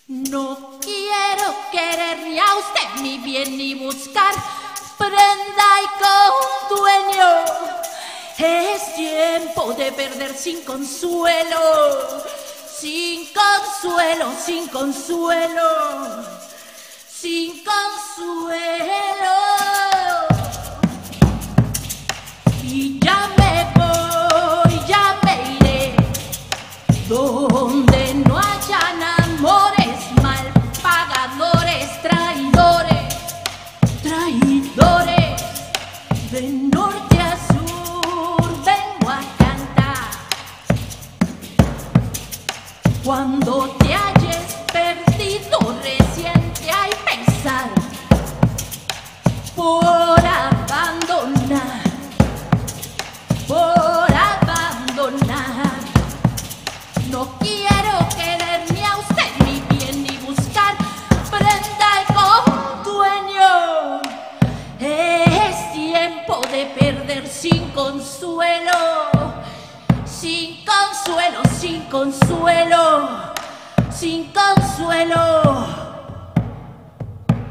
No 0.08 0.80
quiero 0.80 1.56
querer 1.74 2.20
ni 2.20 2.40
a 2.40 2.56
usted 2.56 3.02
ni 3.02 3.18
bien 3.18 3.58
ni 3.58 3.76
buscar 3.76 4.34
prenda 4.98 5.68
y 5.82 5.88
con 6.02 6.78
dueño. 6.78 7.30
Es 8.38 8.96
tiempo 8.96 9.74
de 9.74 9.92
perder 9.92 10.36
sin 10.36 10.62
consuelo, 10.64 12.24
sin 12.76 13.28
consuelo, 13.34 14.34
sin 14.44 14.68
consuelo, 14.68 16.24
sin 17.08 17.64
consuelo. 17.64 19.36
Y 22.64 23.00
ya 23.00 23.30
me 23.38 23.72
voy, 23.76 24.80
ya 24.88 25.20
me 25.24 25.58
iré, 25.60 25.96
donde 27.08 27.83
Cuando 43.04 43.68
te 43.80 43.94
hayas 43.94 44.56
perdido, 44.72 45.60
recién 45.84 46.54
te 46.54 46.72
hay 46.72 46.92
pesar 47.06 47.70
por 49.56 50.20
abandonar 50.26 51.84
por 53.48 54.08
abandonar. 54.10 55.74
No 57.10 57.28
quiero 57.40 58.08
querer 58.18 58.72
ni 58.72 58.84
a 58.84 58.98
usted 58.98 59.32
ni 59.46 59.62
bien 59.76 60.04
ni 60.04 60.18
buscar 60.26 60.76
prenda 61.30 61.92
con 62.16 62.84
dueño. 62.84 64.02
Es 64.80 65.74
tiempo 65.74 66.42
de 66.52 66.66
perder 66.80 67.28
sin 67.28 67.70
consuelo, 67.72 69.10
sin 70.24 70.56
consuelo, 70.64 71.42
sin 71.60 71.82
consuelo, 71.90 73.34
sin 73.92 74.32
consuelo. 74.32 75.66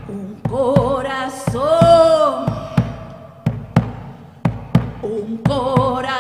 Un 0.09 0.41
corazón 0.49 2.47
un 5.03 5.37
corazón, 5.39 6.12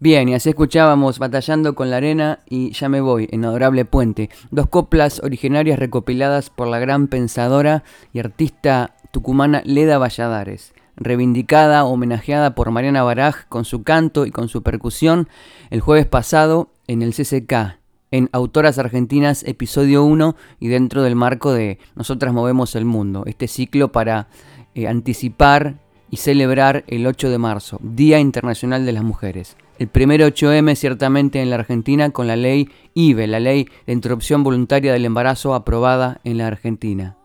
Bien, 0.00 0.28
y 0.28 0.34
así 0.34 0.50
escuchábamos 0.50 1.18
Batallando 1.18 1.74
con 1.74 1.90
la 1.90 1.96
Arena 1.96 2.38
y 2.48 2.70
Ya 2.70 2.88
me 2.88 3.00
voy, 3.00 3.28
en 3.32 3.44
Adorable 3.44 3.84
Puente, 3.84 4.30
dos 4.52 4.68
coplas 4.68 5.20
originarias 5.24 5.76
recopiladas 5.76 6.50
por 6.50 6.68
la 6.68 6.78
gran 6.78 7.08
pensadora 7.08 7.82
y 8.12 8.20
artista 8.20 8.94
tucumana 9.10 9.60
Leda 9.64 9.98
Valladares, 9.98 10.72
reivindicada, 10.94 11.84
homenajeada 11.84 12.54
por 12.54 12.70
Mariana 12.70 13.02
Baraj 13.02 13.48
con 13.48 13.64
su 13.64 13.82
canto 13.82 14.24
y 14.24 14.30
con 14.30 14.48
su 14.48 14.62
percusión 14.62 15.28
el 15.70 15.80
jueves 15.80 16.06
pasado 16.06 16.70
en 16.86 17.02
el 17.02 17.12
CCK, 17.12 17.80
en 18.12 18.28
Autoras 18.30 18.78
Argentinas 18.78 19.42
Episodio 19.42 20.04
1 20.04 20.36
y 20.60 20.68
dentro 20.68 21.02
del 21.02 21.16
marco 21.16 21.52
de 21.52 21.80
Nosotras 21.96 22.32
Movemos 22.32 22.76
el 22.76 22.84
Mundo, 22.84 23.24
este 23.26 23.48
ciclo 23.48 23.90
para 23.90 24.28
eh, 24.76 24.86
anticipar 24.86 25.74
y 26.08 26.18
celebrar 26.18 26.84
el 26.86 27.04
8 27.04 27.30
de 27.30 27.38
marzo, 27.38 27.80
Día 27.82 28.20
Internacional 28.20 28.86
de 28.86 28.92
las 28.92 29.02
Mujeres 29.02 29.56
el 29.78 29.88
primer 29.88 30.20
8M 30.20 30.74
ciertamente 30.74 31.40
en 31.40 31.50
la 31.50 31.56
Argentina 31.56 32.10
con 32.10 32.26
la 32.26 32.36
ley 32.36 32.68
IVE, 32.94 33.26
la 33.26 33.40
ley 33.40 33.68
de 33.86 33.92
interrupción 33.92 34.42
voluntaria 34.42 34.92
del 34.92 35.04
embarazo 35.04 35.54
aprobada 35.54 36.20
en 36.24 36.38
la 36.38 36.48
Argentina. 36.48 37.16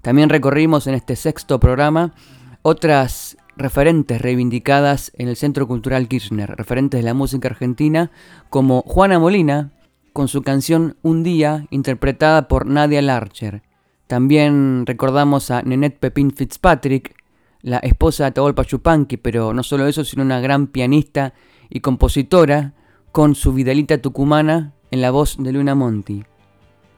También 0.00 0.28
recorrimos 0.28 0.86
en 0.86 0.94
este 0.94 1.16
sexto 1.16 1.60
programa 1.60 2.14
otras 2.62 3.36
referentes 3.56 4.20
reivindicadas 4.20 5.12
en 5.18 5.28
el 5.28 5.36
Centro 5.36 5.66
Cultural 5.66 6.08
Kirchner, 6.08 6.54
referentes 6.56 7.00
de 7.00 7.04
la 7.04 7.14
música 7.14 7.48
argentina, 7.48 8.10
como 8.48 8.82
Juana 8.82 9.18
Molina, 9.18 9.72
con 10.12 10.28
su 10.28 10.42
canción 10.42 10.96
Un 11.02 11.22
Día, 11.22 11.66
interpretada 11.70 12.48
por 12.48 12.66
Nadia 12.66 13.02
Larcher. 13.02 13.62
También 14.06 14.86
recordamos 14.86 15.50
a 15.50 15.62
Nenette 15.62 15.98
Pepin 15.98 16.30
Fitzpatrick, 16.30 17.14
la 17.62 17.78
esposa 17.78 18.24
de 18.24 18.28
Atahualpa 18.28 18.62
Yupanqui, 18.62 19.18
pero 19.18 19.52
no 19.52 19.62
solo 19.62 19.86
eso, 19.86 20.04
sino 20.04 20.22
una 20.22 20.40
gran 20.40 20.66
pianista 20.66 21.34
y 21.70 21.80
compositora 21.80 22.74
con 23.12 23.34
su 23.34 23.52
Vidalita 23.52 23.98
tucumana 23.98 24.74
en 24.90 25.00
la 25.00 25.10
voz 25.10 25.36
de 25.38 25.52
Luna 25.52 25.74
Monti. 25.74 26.24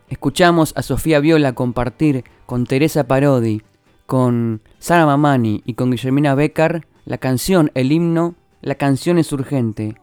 Escuchamos 0.08 0.72
a 0.76 0.82
Sofía 0.82 1.20
Viola 1.20 1.54
compartir 1.54 2.24
con 2.46 2.66
Teresa 2.66 3.04
Parodi, 3.04 3.62
con 4.06 4.62
Sara 4.78 5.06
Mamani 5.06 5.62
y 5.64 5.74
con 5.74 5.90
Guillermina 5.90 6.34
Becker 6.34 6.86
la 7.04 7.18
canción, 7.18 7.70
el 7.74 7.92
himno, 7.92 8.34
la 8.60 8.76
canción 8.76 9.18
es 9.18 9.32
urgente. 9.32 9.96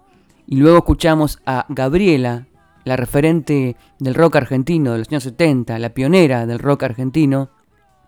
Y 0.47 0.57
luego 0.57 0.79
escuchamos 0.79 1.39
a 1.45 1.65
Gabriela, 1.69 2.47
la 2.83 2.95
referente 2.95 3.75
del 3.99 4.15
rock 4.15 4.37
argentino 4.37 4.91
de 4.91 4.99
los 4.99 5.09
años 5.09 5.23
70, 5.23 5.79
la 5.79 5.93
pionera 5.93 6.45
del 6.45 6.59
rock 6.59 6.83
argentino, 6.83 7.49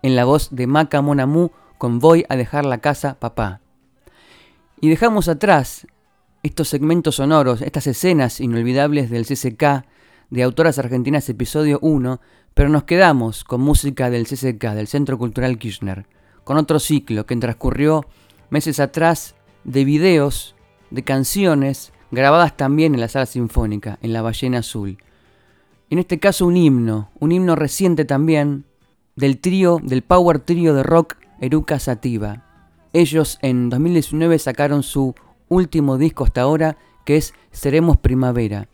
en 0.02 0.16
la 0.16 0.24
voz 0.24 0.50
de 0.50 0.66
Maca 0.66 1.00
Monamú 1.00 1.52
con 1.78 2.00
Voy 2.00 2.24
a 2.28 2.36
dejar 2.36 2.66
la 2.66 2.78
casa, 2.78 3.18
papá. 3.18 3.60
Y 4.80 4.88
dejamos 4.88 5.28
atrás 5.28 5.86
estos 6.42 6.68
segmentos 6.68 7.16
sonoros, 7.16 7.62
estas 7.62 7.86
escenas 7.86 8.40
inolvidables 8.40 9.10
del 9.10 9.26
CCK 9.26 9.84
de 10.30 10.42
Autoras 10.42 10.78
Argentinas 10.78 11.28
Episodio 11.28 11.78
1, 11.82 12.20
pero 12.54 12.68
nos 12.68 12.84
quedamos 12.84 13.44
con 13.44 13.60
música 13.60 14.10
del 14.10 14.26
CCK, 14.26 14.72
del 14.74 14.88
Centro 14.88 15.18
Cultural 15.18 15.58
Kirchner, 15.58 16.06
con 16.42 16.56
otro 16.56 16.80
ciclo 16.80 17.26
que 17.26 17.36
transcurrió 17.36 18.06
meses 18.50 18.80
atrás 18.80 19.36
de 19.64 19.84
videos, 19.84 20.56
de 20.90 21.04
canciones 21.04 21.92
grabadas 22.10 22.56
también 22.56 22.94
en 22.94 23.00
la 23.00 23.08
sala 23.08 23.26
sinfónica, 23.26 23.98
en 24.02 24.12
la 24.12 24.22
Ballena 24.22 24.58
Azul. 24.58 24.98
En 25.90 25.98
este 25.98 26.18
caso 26.18 26.46
un 26.46 26.56
himno, 26.56 27.10
un 27.20 27.30
himno 27.30 27.54
reciente 27.54 28.04
también 28.04 28.64
del 29.14 29.38
trío, 29.38 29.78
del 29.80 30.02
power 30.02 30.40
trío 30.40 30.74
de 30.74 30.82
rock 30.82 31.16
Eruca 31.40 31.78
Sativa. 31.78 32.44
Ellos 32.92 33.38
en 33.42 33.70
2019 33.70 34.38
sacaron 34.38 34.82
su 34.82 35.14
último 35.52 35.98
disco 35.98 36.24
hasta 36.24 36.42
ahora, 36.42 36.76
que 37.04 37.16
es 37.16 37.34
Seremos 37.50 37.98
Primavera. 37.98 38.68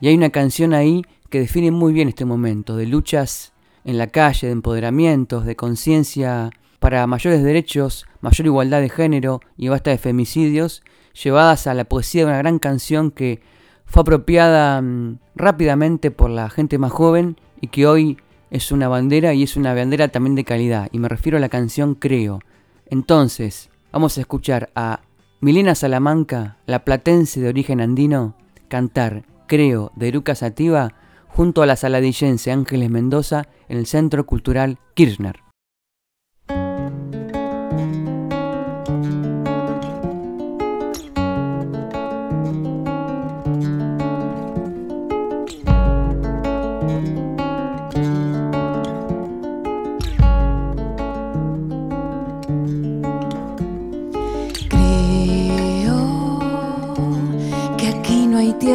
Y 0.00 0.08
hay 0.08 0.14
una 0.14 0.30
canción 0.30 0.74
ahí 0.74 1.02
que 1.30 1.40
define 1.40 1.70
muy 1.70 1.92
bien 1.92 2.08
este 2.08 2.24
momento, 2.24 2.76
de 2.76 2.86
luchas 2.86 3.52
en 3.84 3.98
la 3.98 4.08
calle, 4.08 4.48
de 4.48 4.52
empoderamientos, 4.52 5.46
de 5.46 5.56
conciencia 5.56 6.50
para 6.78 7.06
mayores 7.06 7.42
derechos, 7.42 8.06
mayor 8.20 8.46
igualdad 8.46 8.80
de 8.80 8.88
género 8.88 9.40
y 9.56 9.68
basta 9.68 9.90
de 9.90 9.98
femicidios, 9.98 10.82
llevadas 11.22 11.66
a 11.66 11.74
la 11.74 11.84
poesía 11.84 12.22
de 12.22 12.26
una 12.26 12.38
gran 12.38 12.58
canción 12.58 13.10
que 13.10 13.40
fue 13.86 14.02
apropiada 14.02 14.82
mm, 14.82 15.18
rápidamente 15.34 16.10
por 16.10 16.30
la 16.30 16.50
gente 16.50 16.78
más 16.78 16.92
joven 16.92 17.36
y 17.60 17.68
que 17.68 17.86
hoy 17.86 18.18
es 18.50 18.72
una 18.72 18.88
bandera 18.88 19.34
y 19.34 19.42
es 19.42 19.56
una 19.56 19.74
bandera 19.74 20.08
también 20.08 20.34
de 20.34 20.44
calidad. 20.44 20.88
Y 20.92 20.98
me 20.98 21.08
refiero 21.08 21.38
a 21.38 21.40
la 21.40 21.48
canción 21.48 21.94
Creo. 21.94 22.40
Entonces, 22.86 23.70
vamos 23.92 24.18
a 24.18 24.20
escuchar 24.20 24.70
a 24.74 25.00
Milena 25.38 25.74
Salamanca, 25.74 26.56
la 26.64 26.84
platense 26.84 27.40
de 27.40 27.48
origen 27.48 27.82
andino, 27.82 28.34
cantar 28.68 29.24
Creo 29.46 29.92
de 29.94 30.08
Eruca 30.08 30.34
Sativa 30.34 30.94
junto 31.28 31.60
a 31.60 31.66
la 31.66 31.76
saladillense 31.76 32.50
Ángeles 32.50 32.88
Mendoza 32.88 33.46
en 33.68 33.76
el 33.76 33.86
Centro 33.86 34.24
Cultural 34.24 34.78
Kirchner. 34.94 35.45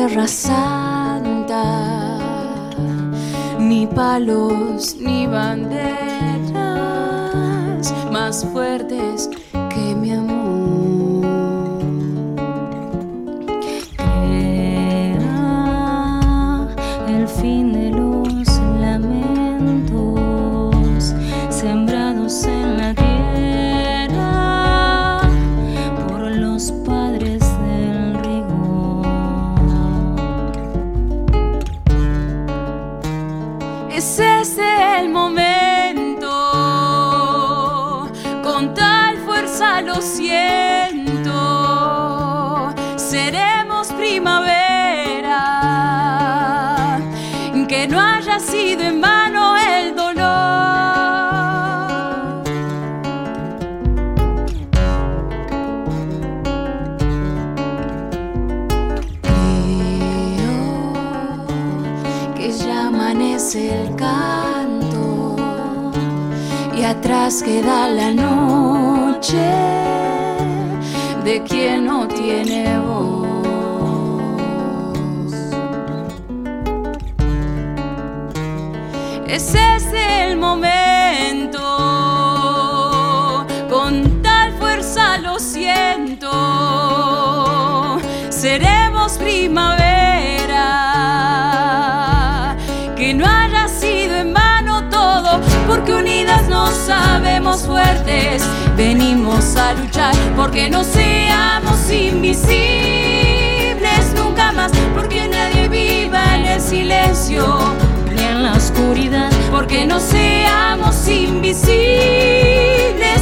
Tierra 0.02 0.28
Santa, 0.28 1.64
ni 3.60 3.86
palos 3.86 4.96
ni 5.00 5.28
banderas 5.28 5.94
más 8.12 8.44
fuertes 8.52 9.30
que 9.70 9.94
mi 9.94 10.12
amor. 10.14 10.41
Atrás 67.02 67.42
queda 67.42 67.88
la 67.88 68.12
noche. 68.12 69.42
De 71.26 71.42
quien 71.44 71.86
no 71.86 72.08
tiene 72.08 72.80
voz. 72.80 73.28
Ese 79.28 79.76
es 79.78 79.88
el 79.94 80.38
momento, 80.38 81.62
con 83.70 84.22
tal 84.22 84.52
fuerza 84.60 85.18
lo 85.20 85.40
siento, 85.40 86.30
seremos 88.30 89.18
primavera, 89.18 89.81
a 99.56 99.74
luchar, 99.74 100.14
porque 100.36 100.70
no 100.70 100.84
seamos 100.84 101.90
invisibles 101.92 102.54
nunca 104.16 104.52
más, 104.52 104.72
porque 104.94 105.28
nadie 105.28 105.68
viva 105.68 106.36
en 106.36 106.46
el 106.46 106.62
silencio 106.62 107.74
ni 108.14 108.22
en 108.22 108.44
la 108.44 108.54
oscuridad, 108.54 109.32
porque 109.52 109.86
no 109.86 110.00
seamos 110.00 111.08
invisibles 111.08 111.72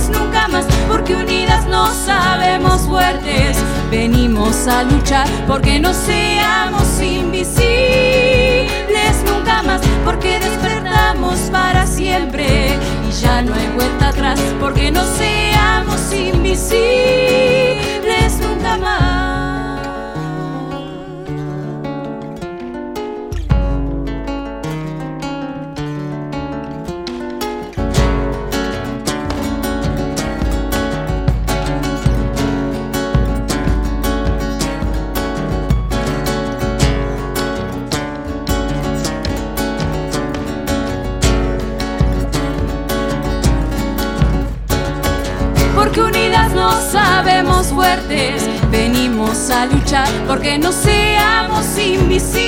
nunca 0.10 0.48
más, 0.50 0.66
porque 0.88 1.16
unidas 1.16 1.66
nos 1.68 1.94
sabemos 1.96 2.82
fuertes, 2.82 3.58
venimos 3.90 4.68
a 4.68 4.84
luchar 4.84 5.28
porque 5.48 5.80
no 5.80 5.94
seamos 5.94 7.02
invisibles 7.02 7.64
nunca 9.26 9.64
más, 9.64 9.82
porque 10.06 10.40
para 11.52 11.86
siempre. 11.86 12.78
Y 13.08 13.12
ya 13.22 13.42
no 13.42 13.54
hay 13.54 13.68
vuelta 13.76 14.10
atrás, 14.10 14.40
porque 14.60 14.92
no 14.92 15.04
seamos 15.18 16.14
invisibles 16.14 17.99
luchar 49.66 50.08
porque 50.28 50.58
no 50.58 50.72
seamos 50.72 51.66
invisibles 51.78 52.40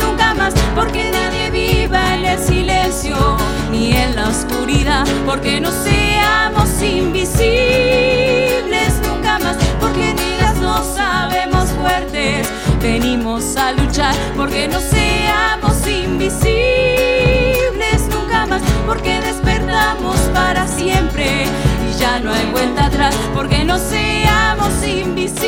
nunca 0.00 0.34
más, 0.34 0.54
porque 0.74 1.10
nadie 1.10 1.50
viva 1.50 2.14
en 2.14 2.24
el 2.24 2.38
silencio 2.38 3.36
ni 3.70 3.92
en 3.92 4.14
la 4.14 4.28
oscuridad, 4.28 5.04
porque 5.26 5.60
no 5.60 5.70
seamos 5.72 6.68
invisibles 6.82 7.42
nunca 9.06 9.38
más, 9.40 9.56
porque 9.80 10.12
unidas 10.12 10.56
no 10.56 10.84
sabemos 10.84 11.70
fuertes, 11.70 12.48
venimos 12.80 13.56
a 13.56 13.72
luchar 13.72 14.14
porque 14.36 14.68
no 14.68 14.78
seamos 14.80 15.86
invisibles 15.86 16.48
nunca 18.12 18.46
más, 18.46 18.62
porque 18.86 19.20
despertamos 19.20 20.16
para 20.32 20.68
siempre 20.68 21.46
ya 21.98 22.20
no 22.20 22.32
hay 22.32 22.46
vuelta 22.50 22.86
atrás, 22.86 23.14
porque 23.34 23.64
no 23.64 23.76
seamos 23.78 24.86
invisibles 24.86 25.44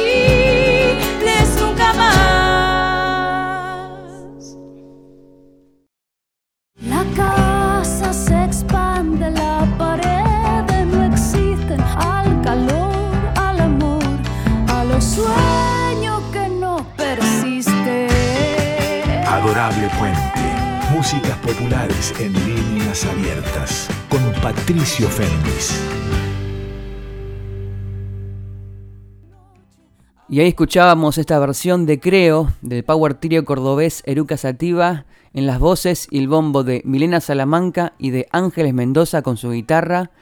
nunca 1.61 1.93
más. 1.95 2.11
La 6.87 7.05
casa 7.17 8.13
se 8.13 8.45
expande, 8.45 9.31
la 9.31 9.65
pared 9.79 10.87
no 10.87 11.05
existen 11.05 11.81
al 11.81 12.43
calor, 12.43 13.17
al 13.37 13.61
amor, 13.61 14.03
a 14.69 14.85
los 14.85 15.05
sueños 15.05 16.23
que 16.33 16.49
no 16.49 16.85
persisten. 16.97 18.09
Adorable 19.27 19.89
Puente. 19.99 20.21
Músicas 20.93 21.37
populares 21.39 22.13
en 22.19 22.33
líneas 22.33 23.05
abiertas 23.05 23.89
con 24.09 24.21
Patricio 24.43 25.09
Fernández. 25.09 25.71
Y 30.31 30.39
ahí 30.39 30.47
escuchábamos 30.47 31.19
esta 31.19 31.41
versión 31.41 31.87
de 31.87 31.99
Creo 31.99 32.53
del 32.63 32.85
Power 32.85 33.15
Trio 33.15 33.45
cordobés 33.45 34.05
Eruca 34.07 34.37
Sativa 34.37 35.05
en 35.35 35.45
las 35.45 35.59
voces 35.59 36.07
y 36.09 36.21
el 36.21 36.29
bombo 36.29 36.63
de 36.63 36.83
Milena 36.85 37.21
Salamanca 37.21 37.95
y 37.99 38.11
de 38.11 38.29
Ángeles 38.31 38.73
Mendoza 38.73 39.23
con 39.23 39.37
su 39.37 39.51
guitarra, 39.51 40.13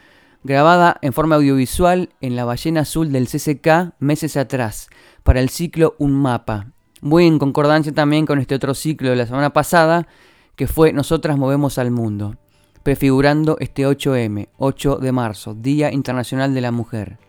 grabada 0.45 0.97
en 1.03 1.13
forma 1.13 1.37
audiovisual 1.37 2.09
en 2.23 2.37
la 2.37 2.47
ballena 2.47 2.81
azul 2.81 3.13
del 3.13 3.29
CCK 3.29 3.97
meses 3.99 4.39
atrás, 4.39 4.89
para 5.25 5.41
el 5.41 5.51
ciclo 5.51 5.95
Un 5.99 6.13
Mapa. 6.13 6.69
Muy 7.03 7.27
en 7.27 7.39
concordancia 7.39 7.93
también 7.93 8.25
con 8.25 8.39
este 8.39 8.55
otro 8.55 8.73
ciclo 8.73 9.11
de 9.11 9.17
la 9.17 9.27
semana 9.27 9.53
pasada, 9.53 10.09
que 10.57 10.67
fue 10.67 10.95
Nosotras 10.95 11.37
Movemos 11.37 11.77
al 11.77 11.91
Mundo, 11.91 12.37
prefigurando 12.83 13.59
este 13.61 13.87
8M, 13.87 14.49
8 14.57 14.97
de 14.97 15.13
marzo, 15.13 15.53
Día 15.53 15.93
Internacional 15.93 16.55
de 16.55 16.63
la 16.63 16.73
Mujer. 16.73 17.28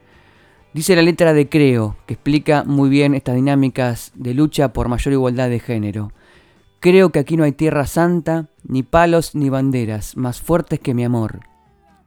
Dice 0.73 0.95
la 0.95 1.01
letra 1.01 1.33
de 1.33 1.49
Creo, 1.49 1.97
que 2.05 2.13
explica 2.13 2.63
muy 2.63 2.89
bien 2.89 3.15
estas 3.15 3.35
dinámicas 3.35 4.11
de 4.13 4.35
lucha 4.35 4.71
por 4.71 4.87
mayor 4.87 5.13
igualdad 5.13 5.49
de 5.49 5.59
género. 5.59 6.11
Creo 6.79 7.09
que 7.09 7.17
aquí 7.17 7.37
no 7.37 7.43
hay 7.43 7.53
tierra 7.53 7.87
santa, 7.87 8.49
ni 8.63 8.83
palos 8.83 9.33
ni 9.33 9.49
banderas, 9.49 10.15
más 10.15 10.41
fuertes 10.41 10.79
que 10.79 10.93
mi 10.93 11.03
amor. 11.03 11.39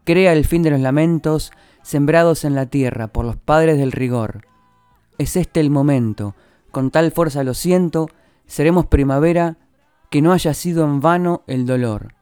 Crea 0.04 0.32
el 0.32 0.44
fin 0.44 0.62
de 0.62 0.70
los 0.70 0.80
lamentos, 0.80 1.50
sembrados 1.82 2.44
en 2.44 2.54
la 2.54 2.66
tierra 2.66 3.08
por 3.08 3.24
los 3.24 3.36
padres 3.36 3.78
del 3.78 3.90
rigor. 3.90 4.46
Es 5.18 5.36
este 5.36 5.58
el 5.58 5.70
momento, 5.70 6.36
con 6.70 6.90
tal 6.92 7.10
fuerza 7.10 7.42
lo 7.42 7.54
siento, 7.54 8.08
seremos 8.46 8.86
primavera, 8.86 9.56
que 10.08 10.22
no 10.22 10.32
haya 10.32 10.54
sido 10.54 10.84
en 10.84 11.00
vano 11.00 11.42
el 11.48 11.66
dolor. 11.66 12.14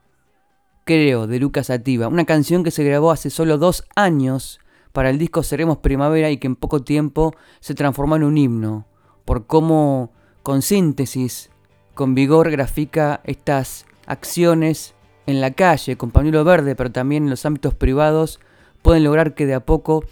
Creo, 0.84 1.26
de 1.26 1.38
Lucas 1.38 1.70
Ativa, 1.70 2.08
una 2.08 2.24
canción 2.24 2.64
que 2.64 2.70
se 2.70 2.82
grabó 2.82 3.10
hace 3.10 3.28
solo 3.28 3.58
dos 3.58 3.84
años, 3.94 4.59
para 4.92 5.10
el 5.10 5.18
disco 5.18 5.42
Seremos 5.42 5.78
Primavera 5.78 6.30
y 6.30 6.38
que 6.38 6.46
en 6.46 6.56
poco 6.56 6.82
tiempo 6.82 7.34
se 7.60 7.74
transformó 7.74 8.16
en 8.16 8.24
un 8.24 8.38
himno, 8.38 8.86
por 9.24 9.46
cómo 9.46 10.12
con 10.42 10.62
síntesis, 10.62 11.50
con 11.94 12.14
vigor 12.14 12.50
grafica 12.50 13.20
estas 13.24 13.86
acciones 14.06 14.94
en 15.26 15.40
la 15.40 15.52
calle, 15.52 15.96
con 15.96 16.10
pañuelo 16.10 16.44
verde, 16.44 16.74
pero 16.74 16.90
también 16.90 17.24
en 17.24 17.30
los 17.30 17.46
ámbitos 17.46 17.74
privados, 17.74 18.40
pueden 18.82 19.04
lograr 19.04 19.34
que 19.34 19.46
de 19.46 19.54
a 19.54 19.64
poco 19.64 20.04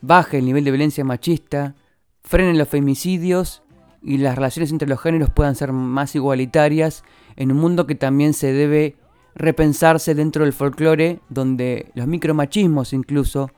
baje 0.00 0.38
el 0.38 0.44
nivel 0.44 0.64
de 0.64 0.70
violencia 0.70 1.04
machista, 1.04 1.74
frenen 2.22 2.58
los 2.58 2.68
femicidios 2.68 3.62
y 4.02 4.18
las 4.18 4.36
relaciones 4.36 4.70
entre 4.70 4.88
los 4.88 5.00
géneros 5.00 5.30
puedan 5.30 5.56
ser 5.56 5.72
más 5.72 6.14
igualitarias 6.14 7.04
en 7.36 7.52
un 7.52 7.58
mundo 7.58 7.86
que 7.86 7.94
también 7.94 8.34
se 8.34 8.52
debe 8.52 8.96
repensarse 9.34 10.14
dentro 10.14 10.44
del 10.44 10.52
folclore, 10.52 11.20
donde 11.28 11.90
los 11.94 12.06
micromachismos 12.06 12.92
incluso 12.92 13.50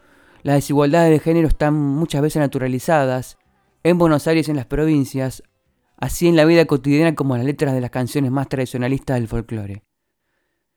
las 0.42 0.56
desigualdades 0.56 1.10
de 1.10 1.20
género 1.20 1.48
están 1.48 1.74
muchas 1.74 2.22
veces 2.22 2.40
naturalizadas, 2.40 3.38
en 3.84 3.98
Buenos 3.98 4.26
Aires 4.26 4.46
y 4.46 4.50
en 4.50 4.56
las 4.56 4.66
provincias, 4.66 5.42
así 5.96 6.28
en 6.28 6.36
la 6.36 6.44
vida 6.44 6.64
cotidiana 6.66 7.14
como 7.14 7.34
en 7.34 7.40
las 7.40 7.46
letras 7.46 7.74
de 7.74 7.80
las 7.80 7.90
canciones 7.90 8.30
más 8.30 8.48
tradicionalistas 8.48 9.16
del 9.18 9.28
folclore. 9.28 9.82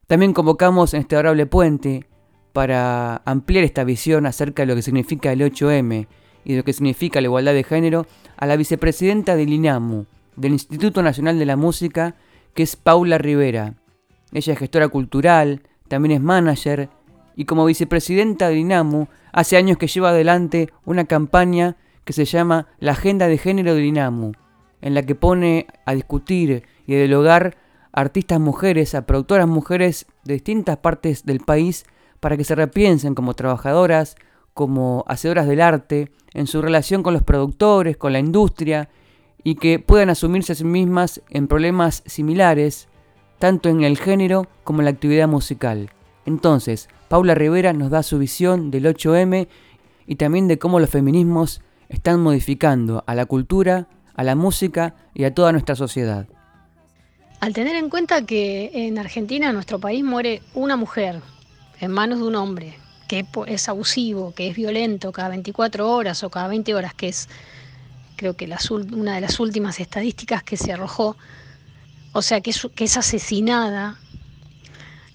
También 0.07 0.33
convocamos 0.33 0.93
en 0.93 1.01
este 1.01 1.15
adorable 1.15 1.45
puente 1.47 2.07
para 2.53 3.21
ampliar 3.25 3.63
esta 3.63 3.83
visión 3.83 4.25
acerca 4.25 4.63
de 4.63 4.67
lo 4.67 4.75
que 4.75 4.81
significa 4.81 5.31
el 5.31 5.41
8M 5.41 6.07
y 6.45 6.51
de 6.51 6.57
lo 6.57 6.63
que 6.63 6.73
significa 6.73 7.19
la 7.19 7.25
igualdad 7.25 7.53
de 7.53 7.63
género 7.63 8.05
a 8.37 8.45
la 8.45 8.55
vicepresidenta 8.55 9.35
del 9.35 9.51
INAMU, 9.51 10.05
del 10.35 10.53
Instituto 10.53 11.01
Nacional 11.01 11.39
de 11.39 11.45
la 11.45 11.55
Música, 11.55 12.15
que 12.53 12.63
es 12.63 12.75
Paula 12.75 13.17
Rivera. 13.17 13.73
Ella 14.31 14.53
es 14.53 14.59
gestora 14.59 14.89
cultural, 14.89 15.63
también 15.87 16.13
es 16.13 16.21
manager 16.21 16.89
y 17.35 17.45
como 17.45 17.65
vicepresidenta 17.65 18.49
del 18.49 18.59
INAMU 18.59 19.07
hace 19.31 19.57
años 19.57 19.77
que 19.77 19.87
lleva 19.87 20.09
adelante 20.09 20.69
una 20.85 21.05
campaña 21.05 21.77
que 22.03 22.13
se 22.13 22.25
llama 22.25 22.67
la 22.79 22.91
Agenda 22.91 23.27
de 23.27 23.37
Género 23.37 23.75
del 23.75 23.85
INAMU, 23.85 24.33
en 24.81 24.93
la 24.93 25.03
que 25.03 25.15
pone 25.15 25.67
a 25.85 25.93
discutir 25.93 26.63
y 26.85 26.93
a 26.93 26.97
dialogar 26.97 27.57
a 27.91 28.01
artistas 28.01 28.39
mujeres, 28.39 28.95
a 28.95 29.05
productoras 29.05 29.47
mujeres 29.47 30.05
de 30.23 30.35
distintas 30.35 30.77
partes 30.77 31.25
del 31.25 31.39
país 31.39 31.85
para 32.19 32.37
que 32.37 32.43
se 32.43 32.55
repiensen 32.55 33.15
como 33.15 33.33
trabajadoras, 33.33 34.15
como 34.53 35.03
hacedoras 35.07 35.47
del 35.47 35.61
arte, 35.61 36.11
en 36.33 36.47
su 36.47 36.61
relación 36.61 37.03
con 37.03 37.13
los 37.13 37.23
productores, 37.23 37.97
con 37.97 38.13
la 38.13 38.19
industria, 38.19 38.89
y 39.43 39.55
que 39.55 39.79
puedan 39.79 40.09
asumirse 40.09 40.53
a 40.53 40.55
sí 40.55 40.63
mismas 40.63 41.21
en 41.29 41.47
problemas 41.47 42.03
similares, 42.05 42.87
tanto 43.37 43.69
en 43.69 43.83
el 43.83 43.97
género 43.97 44.47
como 44.63 44.79
en 44.79 44.85
la 44.85 44.91
actividad 44.91 45.27
musical. 45.27 45.91
Entonces, 46.25 46.89
Paula 47.07 47.35
Rivera 47.35 47.73
nos 47.73 47.91
da 47.91 48.03
su 48.03 48.17
visión 48.17 48.71
del 48.71 48.85
8M 48.85 49.47
y 50.07 50.15
también 50.15 50.47
de 50.47 50.57
cómo 50.57 50.79
los 50.79 50.89
feminismos 50.89 51.61
están 51.89 52.19
modificando 52.21 53.03
a 53.05 53.13
la 53.15 53.25
cultura, 53.25 53.87
a 54.15 54.23
la 54.23 54.35
música 54.35 54.95
y 55.13 55.23
a 55.25 55.33
toda 55.33 55.51
nuestra 55.51 55.75
sociedad. 55.75 56.27
Al 57.41 57.53
tener 57.53 57.75
en 57.75 57.89
cuenta 57.89 58.25
que 58.25 58.71
en 58.73 58.97
Argentina, 58.97 59.49
en 59.49 59.53
nuestro 59.53 59.79
país, 59.79 60.03
muere 60.03 60.41
una 60.55 60.77
mujer 60.77 61.21
en 61.79 61.91
manos 61.91 62.19
de 62.19 62.25
un 62.25 62.35
hombre, 62.35 62.75
que 63.07 63.25
es 63.47 63.69
abusivo, 63.69 64.33
que 64.33 64.47
es 64.47 64.55
violento 64.55 65.11
cada 65.11 65.29
24 65.29 65.87
horas 65.87 66.23
o 66.23 66.29
cada 66.31 66.47
20 66.47 66.73
horas, 66.73 66.93
que 66.95 67.09
es 67.09 67.29
creo 68.15 68.35
que 68.35 68.49
una 68.93 69.15
de 69.15 69.21
las 69.21 69.39
últimas 69.39 69.79
estadísticas 69.79 70.41
que 70.41 70.57
se 70.57 70.71
arrojó, 70.71 71.17
o 72.13 72.21
sea, 72.21 72.41
que 72.41 72.51
es 72.51 72.97
asesinada 72.97 73.99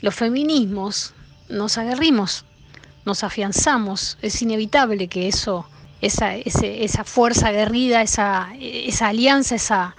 los 0.02 0.14
feminismos 0.14 1.14
nos 1.50 1.78
aguerrimos, 1.78 2.44
nos 3.04 3.24
afianzamos, 3.24 4.18
es 4.22 4.40
inevitable 4.42 5.08
que 5.08 5.28
eso, 5.28 5.66
esa, 6.00 6.34
esa 6.34 7.04
fuerza 7.04 7.48
aguerrida, 7.48 8.02
esa, 8.02 8.48
esa 8.58 9.08
alianza, 9.08 9.94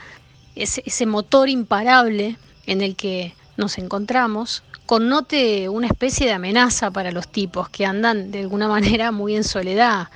ese, 0.55 0.83
ese 0.85 1.05
motor 1.05 1.49
imparable 1.49 2.37
en 2.65 2.81
el 2.81 2.95
que 2.95 3.35
nos 3.57 3.77
encontramos, 3.77 4.63
connote 4.85 5.69
una 5.69 5.87
especie 5.87 6.25
de 6.25 6.33
amenaza 6.33 6.91
para 6.91 7.11
los 7.11 7.27
tipos 7.27 7.69
que 7.69 7.85
andan 7.85 8.31
de 8.31 8.41
alguna 8.41 8.67
manera 8.67 9.11
muy 9.11 9.35
en 9.35 9.43
soledad. 9.43 10.09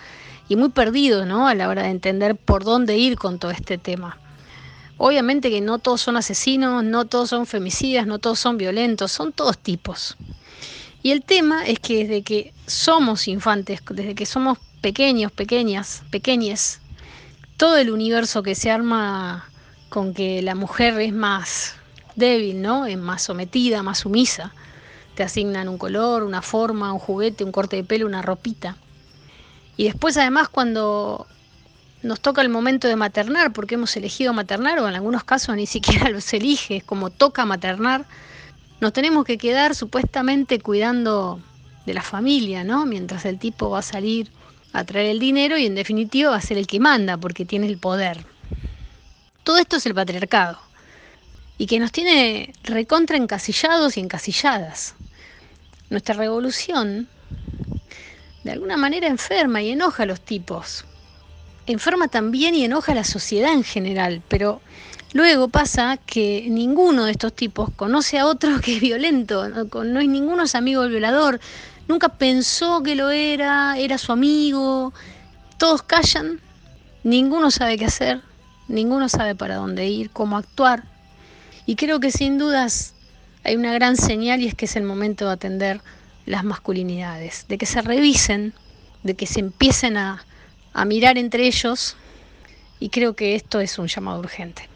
y 0.48 0.56
muy 0.56 0.70
perdidos 0.70 1.26
¿no? 1.26 1.48
a 1.48 1.56
la 1.56 1.70
hora 1.70 1.84
de 1.84 1.90
entender 1.90 2.36
por 2.36 2.64
dónde 2.64 2.98
ir 2.98 3.18
con 3.18 3.40
todo 3.40 3.52
este 3.52 3.78
tema. 3.78 4.20
Obviamente 4.98 5.50
que 5.50 5.60
no 5.60 5.80
todos 5.80 6.02
son 6.02 6.18
asesinos, 6.18 6.84
no 6.84 7.06
todos 7.06 7.30
son 7.30 7.46
femicidas, 7.46 8.06
no 8.06 8.20
todos 8.20 8.40
son 8.40 8.58
violentos, 8.58 9.12
son 9.12 9.34
todos 9.34 9.58
tipos. 9.58 10.16
Y 11.06 11.12
el 11.12 11.22
tema 11.22 11.64
es 11.68 11.80
que 11.80 12.00
desde 12.08 12.24
que 12.24 12.52
somos 12.66 13.28
infantes, 13.28 13.80
desde 13.92 14.16
que 14.16 14.26
somos 14.26 14.58
pequeños, 14.82 15.32
pequeñas, 15.32 16.02
pequeñes, 16.10 16.80
todo 17.58 17.78
el 17.78 17.92
universo 17.92 18.42
que 18.42 18.56
se 18.56 18.72
arma 18.72 19.48
con 19.90 20.16
que 20.16 20.42
la 20.42 20.56
mujer 20.56 21.00
es 21.00 21.14
más 21.14 21.76
débil, 22.16 22.60
¿no? 22.60 22.88
Es 22.88 22.98
más 22.98 23.22
sometida, 23.22 23.84
más 23.84 24.00
sumisa. 24.00 24.52
Te 25.14 25.22
asignan 25.22 25.70
un 25.70 25.78
color, 25.78 26.24
una 26.24 26.42
forma, 26.42 26.92
un 26.92 26.98
juguete, 26.98 27.44
un 27.44 27.52
corte 27.52 27.76
de 27.76 27.84
pelo, 27.84 28.08
una 28.08 28.24
ropita. 28.24 28.76
Y 29.78 29.84
después 29.84 30.18
además 30.18 30.50
cuando 30.50 31.28
nos 32.02 32.20
toca 32.20 32.42
el 32.42 32.50
momento 32.50 32.88
de 32.88 32.96
maternar, 32.96 33.54
porque 33.54 33.76
hemos 33.76 33.96
elegido 33.96 34.34
maternar, 34.34 34.80
o 34.80 34.90
en 34.90 34.96
algunos 34.96 35.24
casos 35.24 35.56
ni 35.56 35.68
siquiera 35.68 36.10
los 36.10 36.34
elige, 36.34 36.82
como 36.82 37.12
toca 37.12 37.46
maternar, 37.46 38.08
nos 38.82 38.94
tenemos 38.94 39.26
que 39.26 39.38
quedar 39.38 39.76
supuestamente 39.76 40.60
cuidando 40.60 41.40
de 41.86 41.94
la 41.94 42.02
familia, 42.02 42.64
¿no? 42.64 42.86
Mientras 42.86 43.26
el 43.26 43.40
tipo 43.40 43.70
va 43.70 43.80
a 43.80 43.84
salir 43.84 44.32
a 44.74 44.84
traer 44.84 45.08
el 45.08 45.20
dinero 45.20 45.58
y 45.58 45.66
en 45.66 45.76
definitiva 45.76 46.32
va 46.32 46.38
a 46.38 46.42
ser 46.42 46.58
el 46.58 46.68
que 46.68 46.80
manda 46.80 47.18
porque 47.18 47.46
tiene 47.46 47.68
el 47.68 47.78
poder. 47.78 48.26
Todo 49.44 49.58
esto 49.58 49.78
es 49.78 49.86
el 49.86 49.94
patriarcado 49.94 50.60
y 51.58 51.68
que 51.68 51.80
nos 51.80 51.92
tiene 51.92 52.54
recontra 52.64 53.18
encasillados 53.18 53.98
y 53.98 54.02
encasilladas. 54.02 54.96
Nuestra 55.90 56.16
revolución 56.16 57.08
de 58.44 58.52
alguna 58.52 58.78
manera 58.78 59.08
enferma 59.08 59.62
y 59.62 59.72
enoja 59.72 60.04
a 60.04 60.06
los 60.06 60.22
tipos. 60.22 60.86
Enferma 61.68 62.08
también 62.08 62.54
y 62.54 62.66
enoja 62.66 62.92
a 62.92 62.96
la 62.96 63.04
sociedad 63.04 63.54
en 63.54 63.64
general, 63.64 64.22
pero 64.28 64.62
luego 65.16 65.48
pasa 65.48 65.98
que 66.06 66.46
ninguno 66.50 67.06
de 67.06 67.12
estos 67.14 67.32
tipos 67.32 67.70
conoce 67.78 68.20
a 68.20 68.28
otro 68.28 68.60
que 68.62 68.76
es 68.76 68.82
violento, 68.82 69.48
no, 69.48 69.64
no 69.64 70.00
es 70.02 70.10
ninguno 70.10 70.44
amigo 70.54 70.82
del 70.82 70.92
violador, 70.92 71.40
nunca 71.88 72.10
pensó 72.10 72.84
que 72.84 72.96
lo 72.96 73.10
era, 73.10 73.78
era 73.78 73.98
su 73.98 74.12
amigo, 74.12 74.94
todos 75.58 75.84
callan, 75.84 76.42
ninguno 77.06 77.50
sabe 77.50 77.78
qué 77.78 77.86
hacer, 77.86 78.22
ninguno 78.68 79.08
sabe 79.08 79.36
para 79.36 79.56
dónde 79.56 79.88
ir, 79.88 80.10
cómo 80.10 80.36
actuar. 80.36 80.84
Y 81.66 81.78
creo 81.78 82.02
que 82.02 82.12
sin 82.12 82.38
dudas 82.38 82.94
hay 83.46 83.56
una 83.56 83.74
gran 83.74 83.96
señal 83.96 84.42
y 84.42 84.48
es 84.48 84.54
que 84.54 84.66
es 84.66 84.76
el 84.76 84.84
momento 84.84 85.28
de 85.28 85.32
atender 85.32 85.82
las 86.26 86.44
masculinidades, 86.44 87.46
de 87.48 87.58
que 87.58 87.66
se 87.66 87.82
revisen, 87.82 88.54
de 89.04 89.16
que 89.16 89.28
se 89.28 89.40
empiecen 89.40 89.96
a 89.96 90.26
mirar 90.86 91.18
entre 91.18 91.48
ellos 91.48 91.96
y 92.82 92.90
creo 92.90 93.16
que 93.16 93.36
esto 93.36 93.62
es 93.62 93.80
un 93.80 93.88
llamado 93.88 94.20
urgente. 94.20 94.75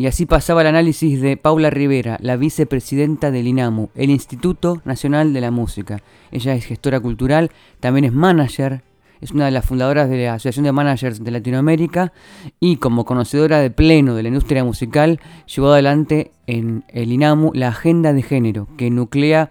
Y 0.00 0.06
así 0.06 0.24
pasaba 0.24 0.62
el 0.62 0.66
análisis 0.66 1.20
de 1.20 1.36
Paula 1.36 1.68
Rivera, 1.68 2.16
la 2.22 2.38
vicepresidenta 2.38 3.30
del 3.30 3.46
INAMU, 3.46 3.90
el 3.94 4.08
Instituto 4.08 4.80
Nacional 4.86 5.34
de 5.34 5.42
la 5.42 5.50
Música. 5.50 6.00
Ella 6.32 6.54
es 6.54 6.64
gestora 6.64 7.00
cultural, 7.00 7.50
también 7.80 8.06
es 8.06 8.14
manager, 8.14 8.82
es 9.20 9.30
una 9.32 9.44
de 9.44 9.50
las 9.50 9.66
fundadoras 9.66 10.08
de 10.08 10.24
la 10.24 10.32
Asociación 10.32 10.64
de 10.64 10.72
Managers 10.72 11.22
de 11.22 11.30
Latinoamérica 11.30 12.14
y 12.58 12.76
como 12.76 13.04
conocedora 13.04 13.58
de 13.58 13.70
pleno 13.70 14.14
de 14.14 14.22
la 14.22 14.28
industria 14.28 14.64
musical, 14.64 15.20
llevó 15.54 15.70
adelante 15.70 16.30
en 16.46 16.82
el 16.88 17.12
INAMU 17.12 17.50
la 17.52 17.68
agenda 17.68 18.14
de 18.14 18.22
género, 18.22 18.68
que 18.78 18.88
nuclea 18.88 19.50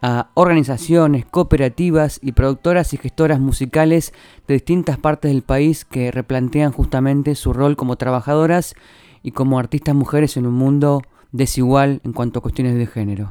a 0.00 0.30
organizaciones, 0.32 1.26
cooperativas 1.26 2.20
y 2.22 2.32
productoras 2.32 2.94
y 2.94 2.96
gestoras 2.96 3.38
musicales 3.38 4.14
de 4.48 4.54
distintas 4.54 4.96
partes 4.96 5.30
del 5.30 5.42
país 5.42 5.84
que 5.84 6.10
replantean 6.10 6.72
justamente 6.72 7.34
su 7.34 7.52
rol 7.52 7.76
como 7.76 7.96
trabajadoras 7.96 8.74
y 9.22 9.32
como 9.32 9.58
artistas 9.58 9.94
mujeres 9.94 10.36
en 10.36 10.46
un 10.46 10.54
mundo 10.54 11.02
desigual 11.32 12.00
en 12.04 12.12
cuanto 12.12 12.38
a 12.38 12.42
cuestiones 12.42 12.76
de 12.76 12.86
género. 12.86 13.30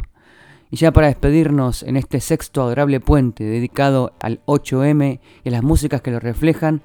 Y 0.71 0.77
ya 0.77 0.91
para 0.91 1.07
despedirnos 1.07 1.83
en 1.83 1.97
este 1.97 2.19
sexto 2.19 2.61
adorable 2.61 2.99
puente 2.99 3.43
dedicado 3.43 4.13
al 4.19 4.39
8M 4.45 5.19
y 5.43 5.49
a 5.49 5.51
las 5.51 5.63
músicas 5.63 6.01
que 6.01 6.11
lo 6.11 6.19
reflejan, 6.19 6.81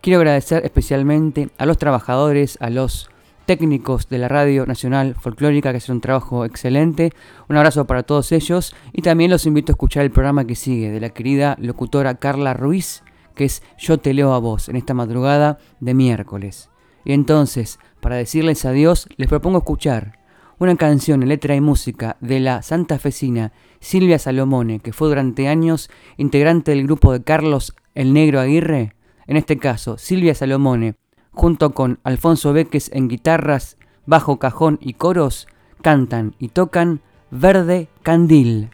quiero 0.00 0.18
agradecer 0.18 0.64
especialmente 0.64 1.50
a 1.56 1.66
los 1.66 1.78
trabajadores, 1.78 2.58
a 2.60 2.70
los 2.70 3.08
técnicos 3.46 4.08
de 4.08 4.18
la 4.18 4.28
Radio 4.28 4.66
Nacional 4.66 5.14
Folclórica 5.14 5.70
que 5.70 5.78
hacen 5.78 5.96
un 5.96 6.00
trabajo 6.00 6.44
excelente. 6.44 7.12
Un 7.48 7.56
abrazo 7.56 7.84
para 7.84 8.02
todos 8.02 8.32
ellos 8.32 8.74
y 8.92 9.02
también 9.02 9.30
los 9.30 9.46
invito 9.46 9.72
a 9.72 9.74
escuchar 9.74 10.04
el 10.04 10.10
programa 10.10 10.44
que 10.44 10.54
sigue 10.54 10.90
de 10.90 11.00
la 11.00 11.10
querida 11.10 11.56
locutora 11.60 12.14
Carla 12.16 12.54
Ruiz, 12.54 13.02
que 13.34 13.44
es 13.44 13.62
Yo 13.78 13.98
te 13.98 14.14
leo 14.14 14.34
a 14.34 14.38
vos 14.38 14.68
en 14.68 14.76
esta 14.76 14.94
madrugada 14.94 15.58
de 15.80 15.94
miércoles. 15.94 16.70
Y 17.04 17.12
entonces, 17.12 17.78
para 18.00 18.16
decirles 18.16 18.64
adiós, 18.64 19.08
les 19.16 19.28
propongo 19.28 19.58
escuchar 19.58 20.18
una 20.58 20.76
canción 20.76 21.22
en 21.22 21.30
letra 21.30 21.54
y 21.54 21.60
música 21.60 22.18
de 22.20 22.38
la 22.38 22.62
santafesina 22.62 23.52
Silvia 23.80 24.18
Salomone, 24.18 24.80
que 24.80 24.92
fue 24.92 25.08
durante 25.08 25.48
años 25.48 25.90
integrante 26.18 26.72
del 26.72 26.84
grupo 26.84 27.12
de 27.12 27.22
Carlos 27.22 27.74
el 27.94 28.12
Negro 28.12 28.40
Aguirre. 28.40 28.94
En 29.26 29.38
este 29.38 29.56
caso, 29.58 29.96
Silvia 29.96 30.34
Salomone, 30.34 30.96
junto 31.30 31.72
con 31.72 31.98
Alfonso 32.04 32.52
Beques 32.52 32.90
en 32.92 33.08
guitarras, 33.08 33.78
bajo 34.04 34.38
cajón 34.38 34.78
y 34.82 34.92
coros, 34.94 35.48
cantan 35.80 36.34
y 36.38 36.48
tocan 36.48 37.00
Verde 37.30 37.88
Candil. 38.02 38.70